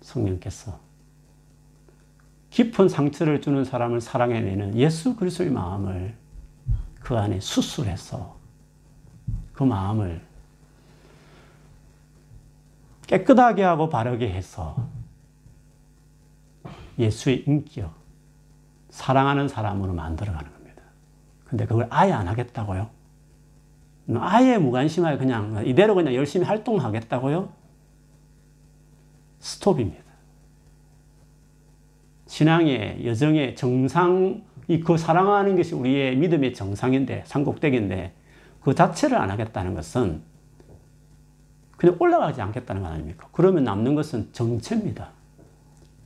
[0.00, 0.80] 성령께서
[2.50, 6.16] 깊은 상처를 주는 사람을 사랑해내는 예수 그리스도의 마음을
[6.98, 8.36] 그 안에 수술해서
[9.52, 10.20] 그 마음을
[13.06, 14.88] 깨끗하게 하고 바르게 해서
[16.98, 17.94] 예수의 인격,
[18.90, 20.82] 사랑하는 사람으로 만들어가는 겁니다.
[21.44, 22.95] 근데 그걸 아예 안 하겠다고요?
[24.14, 27.48] 아예 무관심하게 그냥 이대로 그냥 열심히 활동하겠다고요?
[29.40, 30.04] 스톱입니다.
[32.26, 38.12] 신앙의 여정의 정상 이그 사랑하는 것이 우리의 믿음의 정상인데 산꼭대기인데
[38.60, 40.22] 그 자체를 안 하겠다는 것은
[41.76, 43.28] 그냥 올라가지 않겠다는 거 아닙니까?
[43.32, 45.10] 그러면 남는 것은 정체입니다.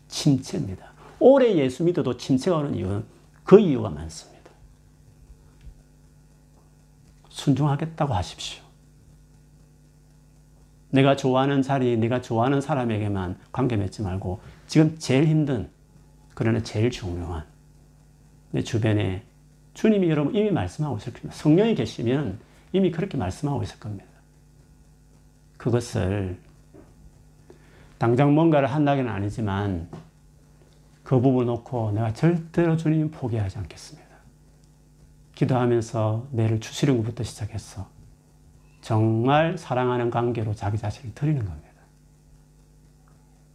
[0.09, 0.91] 침체입니다.
[1.21, 3.05] 오래 예수 믿어도 침체가 오는 이유는
[3.45, 4.30] 그 이유가 많습니다.
[7.41, 8.63] 순종하겠다고 하십시오.
[10.91, 15.71] 내가 좋아하는 자리, 내가 좋아하는 사람에게만 관계 맺지 말고 지금 제일 힘든,
[16.35, 17.45] 그러나 제일 중요한
[18.51, 19.23] 내 주변에
[19.75, 21.35] 주님이 여러분 이미 말씀하고 있을 겁니다.
[21.35, 22.39] 성령이 계시면
[22.73, 24.07] 이미 그렇게 말씀하고 있을 겁니다.
[25.57, 26.39] 그것을
[27.99, 29.89] 당장 뭔가를 한다기는 아니지만
[31.05, 34.10] 그 부분 놓고 내가 절대로 주님 포기하지 않겠습니다.
[35.41, 37.89] 기도하면서 내를 주시는 것부터 시작해서
[38.83, 41.69] 정말 사랑하는 관계로 자기 자신을 드리는 겁니다.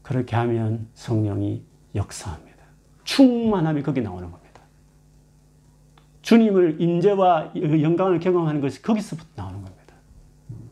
[0.02, 1.64] 그렇게 하면 성령이
[1.94, 2.58] 역사합니다.
[3.04, 4.62] 충만함이 거기 나오는 겁니다.
[6.24, 9.94] 주님을 인재와 영광을 경험하는 것이 거기서부터 나오는 겁니다.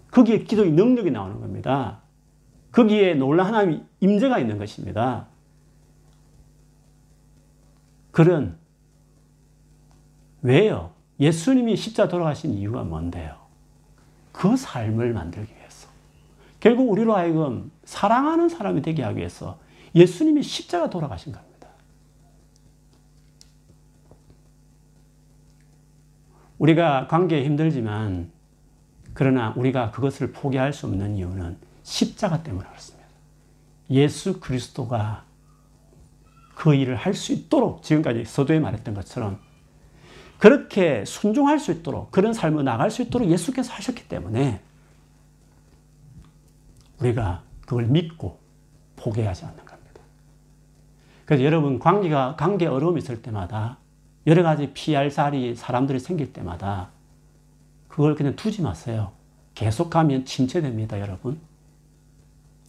[0.10, 2.02] 거기에 기도의 능력이 나오는 겁니다.
[2.72, 5.28] 거기에 놀라 하나님의 임재가 있는 것입니다.
[8.10, 8.58] 그런
[10.42, 10.93] 왜요?
[11.20, 13.36] 예수님이 십자 돌아가신 이유가 뭔데요?
[14.32, 15.88] 그 삶을 만들기 위해서.
[16.60, 19.60] 결국 우리로 하여금 사랑하는 사람이 되게 하기 위해서
[19.96, 21.68] 예수님이 십자가 돌아가신 겁니다.
[26.58, 28.32] 우리가 관계에 힘들지만
[29.14, 33.08] 그러나 우리가 그것을 포기할 수 없는 이유는 십자가 때문에 그렇습니다.
[33.92, 35.26] 예수 그리스도가
[36.56, 39.40] 그 일을 할 수 있도록 지금까지 서두에 말했던 것처럼
[40.44, 44.60] 그렇게 순종할 수 있도록 그런 삶을 나갈 수 있도록 예수께서 하셨기 때문에
[47.00, 48.40] 우리가 그걸 믿고
[48.98, 50.02] 포기하지 않는 겁니다.
[51.24, 53.78] 그래서 여러분 관계가 관계 어려움이 있을 때마다
[54.28, 56.90] 여러 가지 피할 자리 사람들이 생길 때마다
[57.88, 59.14] 그걸 그냥 두지 마세요.
[59.56, 61.40] 계속하면 침체됩니다, 여러분.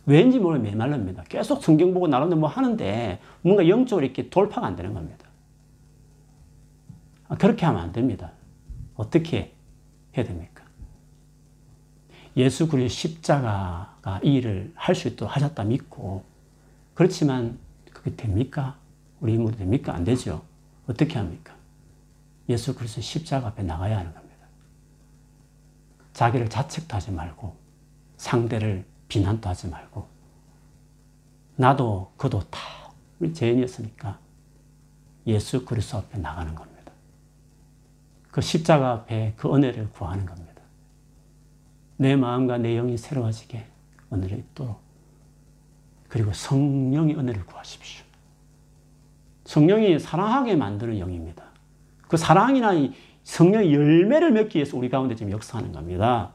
[0.06, 1.24] 왠지 모르게 메말릅니다.
[1.28, 5.23] 계속 성경 보고 나름대로 뭐 하는데 뭔가 영적으로 이렇게 돌파가 안 되는 겁니다.
[7.28, 8.32] 아, 그렇게 하면 안 됩니다.
[8.94, 9.54] 어떻게
[10.16, 10.64] 해야 됩니까?
[12.36, 16.24] 예수 그리스도 십자가가 이 일을 할 수 있도록 하셨다 믿고
[16.94, 17.58] 그렇지만
[17.92, 18.76] 그게 됩니까?
[19.20, 19.94] 우리 인물이 됩니까?
[19.94, 20.42] 안 되죠.
[20.86, 21.54] 어떻게 합니까?
[22.48, 24.46] 예수 그리스도 십자가 앞에 나가야 하는 겁니다.
[26.12, 27.56] 자기를 자책도 하지 말고
[28.16, 30.06] 상대를 비난도 하지 말고
[31.56, 32.60] 나도 그도 다
[33.20, 34.18] 우리 죄인이었으니까
[35.26, 36.73] 예수 그리스도 앞에 나가는 겁니다.
[38.34, 40.60] 그 십자가 앞에 그 은혜를 구하는 겁니다.
[41.96, 43.64] 내 마음과 내 영이 새로워지게
[44.12, 44.80] 은혜를 있도록
[46.08, 48.04] 그리고 성령의 은혜를 구하십시오.
[49.44, 51.44] 성령이 사랑하게 만드는 영입니다.
[52.08, 52.72] 그 사랑이나
[53.22, 56.32] 성령의 열매를 맺기 위해서 우리 가운데 지금 역사하는 겁니다.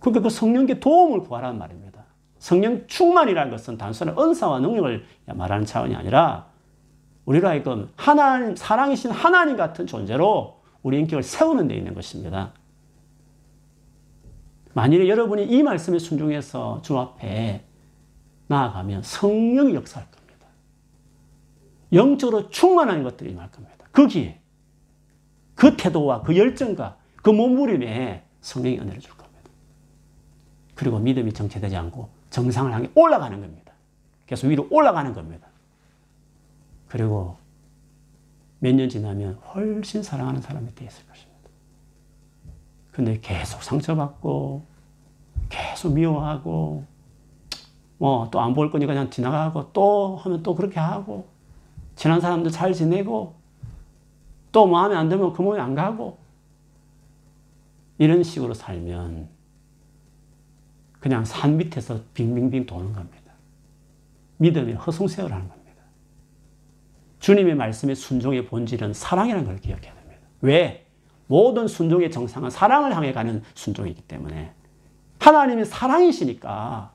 [0.00, 2.02] 그러니까 그 성령께 도움을 구하라는 말입니다.
[2.40, 6.48] 성령 충만이라는 것은 단순한 은사와 능력을 말하는 차원이 아니라
[7.26, 12.52] 우리로 하여금 하나님, 사랑이신 하나님 같은 존재로 우리 인격을 세우는 데 있는 것입니다.
[14.74, 17.64] 만일에 여러분이 이 말씀에 순종해서 주 앞에
[18.46, 20.46] 나아가면 성령이 역사할 겁니다.
[21.92, 23.86] 영적으로 충만한 것들이 임할 겁니다.
[23.92, 24.40] 거기에
[25.54, 29.50] 그 태도와 그 열정과 그 몸부림에 성령이 은혜를 줄 겁니다.
[30.74, 33.72] 그리고 믿음이 정체되지 않고 정상을 향해 올라가는 겁니다.
[34.26, 35.46] 계속 위로 올라가는 겁니다.
[36.88, 37.36] 그리고
[38.62, 41.32] 몇 년 지나면 훨씬 사랑하는 사람이 되어 있을 것입니다.
[42.92, 44.64] 근데 계속 상처받고,
[45.48, 46.84] 계속 미워하고,
[47.98, 51.26] 뭐, 또 안 볼 거니까 그냥 지나가고, 또 하면 또 그렇게 하고,
[51.96, 53.34] 친한 사람들 잘 지내고,
[54.52, 56.18] 또 마음에 안 들면 그 몸에 안 가고,
[57.98, 59.28] 이런 식으로 살면
[61.00, 63.32] 그냥 산 밑에서 빙빙빙 도는 겁니다.
[64.36, 65.61] 믿음이 허송세월 하는 겁니다.
[67.22, 70.26] 주님의 말씀의 순종의 본질은 사랑이라는 걸 기억해야 됩니다.
[70.40, 70.86] 왜?
[71.28, 74.52] 모든 순종의 정상은 사랑을 향해 가는 순종이기 때문에
[75.20, 76.90] 하나님이 사랑이시니까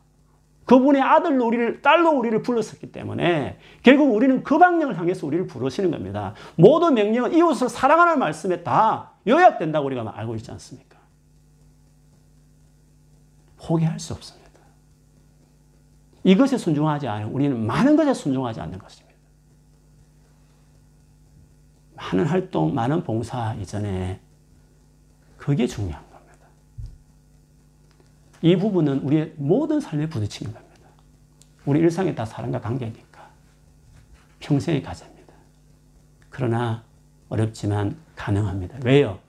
[0.65, 6.33] 그분의 아들로 우리를 딸로 우리를 불렀었기 때문에 결국 우리는 그 방향을 향해서 우리를 부르시는 겁니다.
[6.55, 10.97] 모든 명령은 이웃을 사랑하는 말씀에 다 요약된다고 우리가 알고 있지 않습니까?
[13.57, 14.47] 포기할 수 없습니다.
[16.25, 19.06] 이것에 순종하지 않으면 우리는 많은 것에 순종하지 않는 것입니다.
[21.97, 24.19] 많은 활동, 많은 봉사 이전에
[25.35, 26.47] 그게 중요한 겁니다.
[28.41, 30.87] 이 부분은 우리의 모든 삶에 부딪히는 겁니다.
[31.65, 33.27] 우리 일상에 다 사람과 관계니까.
[34.39, 35.33] 평생의 과제입니다.
[36.29, 36.83] 그러나
[37.29, 38.77] 어렵지만 가능합니다.
[38.83, 39.19] 왜요?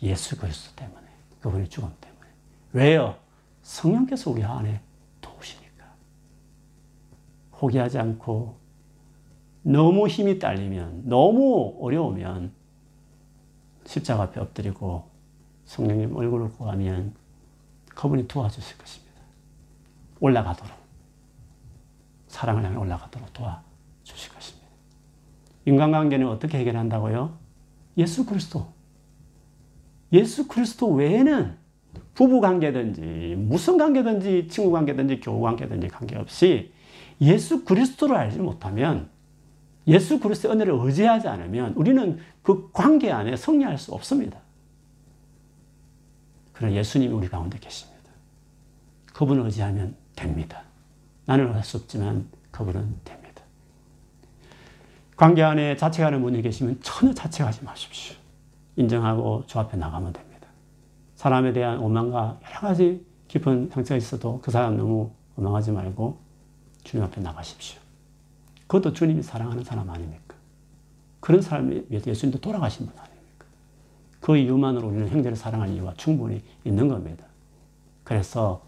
[0.00, 1.06] 예수 그리스도 때문에.
[1.40, 2.30] 그분의 죽음 때문에.
[2.72, 3.16] 왜요?
[3.62, 4.80] 성령께서 우리 안에
[5.20, 5.84] 도우시니까.
[7.50, 8.63] 포기하지 않고
[9.64, 12.52] 너무 힘이 딸리면, 너무 어려우면
[13.86, 15.08] 십자가 앞에 엎드리고
[15.64, 17.14] 성령님 얼굴을 구하면
[17.94, 19.20] 그분이 도와주실 것입니다.
[20.20, 20.76] 올라가도록.
[22.28, 24.68] 사랑을 향해 올라가도록 도와주실 것입니다.
[25.64, 27.38] 인간관계는 어떻게 해결한다고요?
[27.96, 28.66] 예수 그리스도.
[30.12, 31.56] 예수 그리스도 외에는
[32.14, 36.72] 부부 관계든지 무슨 관계든지 친구 관계든지 교우 관계든지 관계없이
[37.20, 39.13] 예수 그리스도를 알지 못하면
[39.86, 44.38] 예수 그리스도의 은혜를 의지하지 않으면 우리는 그 관계 안에 승리할 수 없습니다.
[46.52, 48.10] 그러나 예수님이 우리 가운데 계십니다.
[49.12, 50.62] 그분을 의지하면 됩니다.
[51.26, 53.42] 나는 할 수 없지만 그분은 됩니다.
[55.16, 58.16] 관계 안에 자책하는 분이 계시면 전혀 자책하지 마십시오.
[58.76, 60.48] 인정하고 주 앞에 나가면 됩니다.
[61.16, 66.18] 사람에 대한 오만과 여러 가지 깊은 상처가 있어도 그 사람 너무 원망하지 말고
[66.84, 67.83] 주님 앞에 나가십시오.
[68.66, 70.34] 그것도 주님이 사랑하는 사람 아닙니까?
[71.20, 73.46] 그런 사람이 예수님도 돌아가신 분 아닙니까?
[74.20, 77.24] 그 이유만으로 우리는 형제를 사랑할 이유가 충분히 있는 겁니다.
[78.04, 78.62] 그래서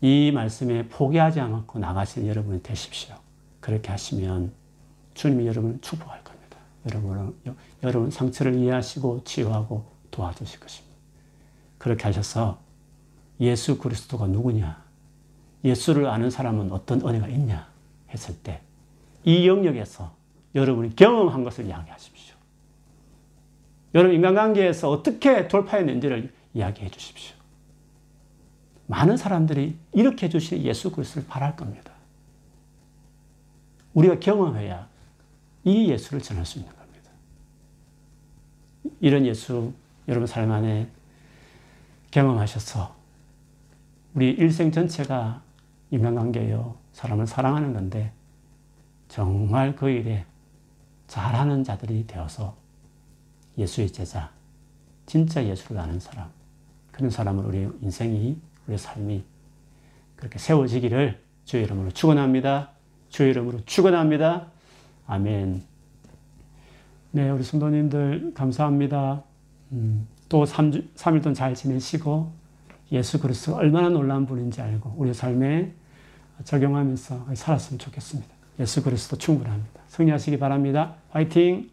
[0.00, 3.14] 이 말씀에 포기하지 않고 나가시는 여러분이 되십시오.
[3.60, 4.52] 그렇게 하시면
[5.14, 6.58] 주님이 여러분을 축복할 겁니다.
[6.86, 7.34] 여러분은,
[7.82, 10.96] 여러분 상처를 이해하시고 치유하고 도와주실 것입니다.
[11.78, 12.60] 그렇게 하셔서
[13.40, 14.82] 예수 그리스도가 누구냐?
[15.64, 17.68] 예수를 아는 사람은 어떤 은혜가 있냐?
[18.10, 18.60] 했을 때
[19.24, 20.14] 이 영역에서
[20.54, 22.36] 여러분이 경험한 것을 이야기하십시오.
[23.94, 27.36] 여러분 인간관계에서 어떻게 돌파했는지를 이야기해 주십시오.
[28.86, 31.92] 많은 사람들이 이렇게 해주신 예수 그리스도를 바랄 겁니다.
[33.94, 34.88] 우리가 경험해야
[35.64, 37.10] 이 예수를 전할 수 있는 겁니다.
[39.00, 39.72] 이런 예수
[40.08, 40.88] 여러분 삶 안에
[42.10, 42.94] 경험하셔서
[44.14, 45.42] 우리 일생 전체가
[45.90, 48.12] 인간관계요 사람을 사랑하는 건데
[49.12, 50.24] 정말 그 일에
[51.06, 52.56] 잘하는 자들이 되어서
[53.58, 54.30] 예수의 제자,
[55.04, 56.30] 진짜 예수를 아는 사람,
[56.90, 59.22] 그런 사람을 우리 인생이, 우리 삶이
[60.16, 62.70] 그렇게 세워지기를 주의 이름으로 축원합니다.
[63.10, 64.46] 주의 이름으로 축원합니다.
[65.06, 65.62] 아멘.
[67.10, 69.24] 네, 우리 성도님들 감사합니다.
[69.72, 72.32] 음, 또 3주, 3일 동안 잘 지내시고
[72.92, 75.74] 예수 그리스도가 얼마나 놀라운 분인지 알고 우리 삶에
[76.44, 78.41] 적용하면서 살았으면 좋겠습니다.
[78.60, 79.80] 예수 그리스도 충분합니다.
[79.88, 80.94] 승리하시기 바랍니다.
[81.10, 81.70] 화이팅!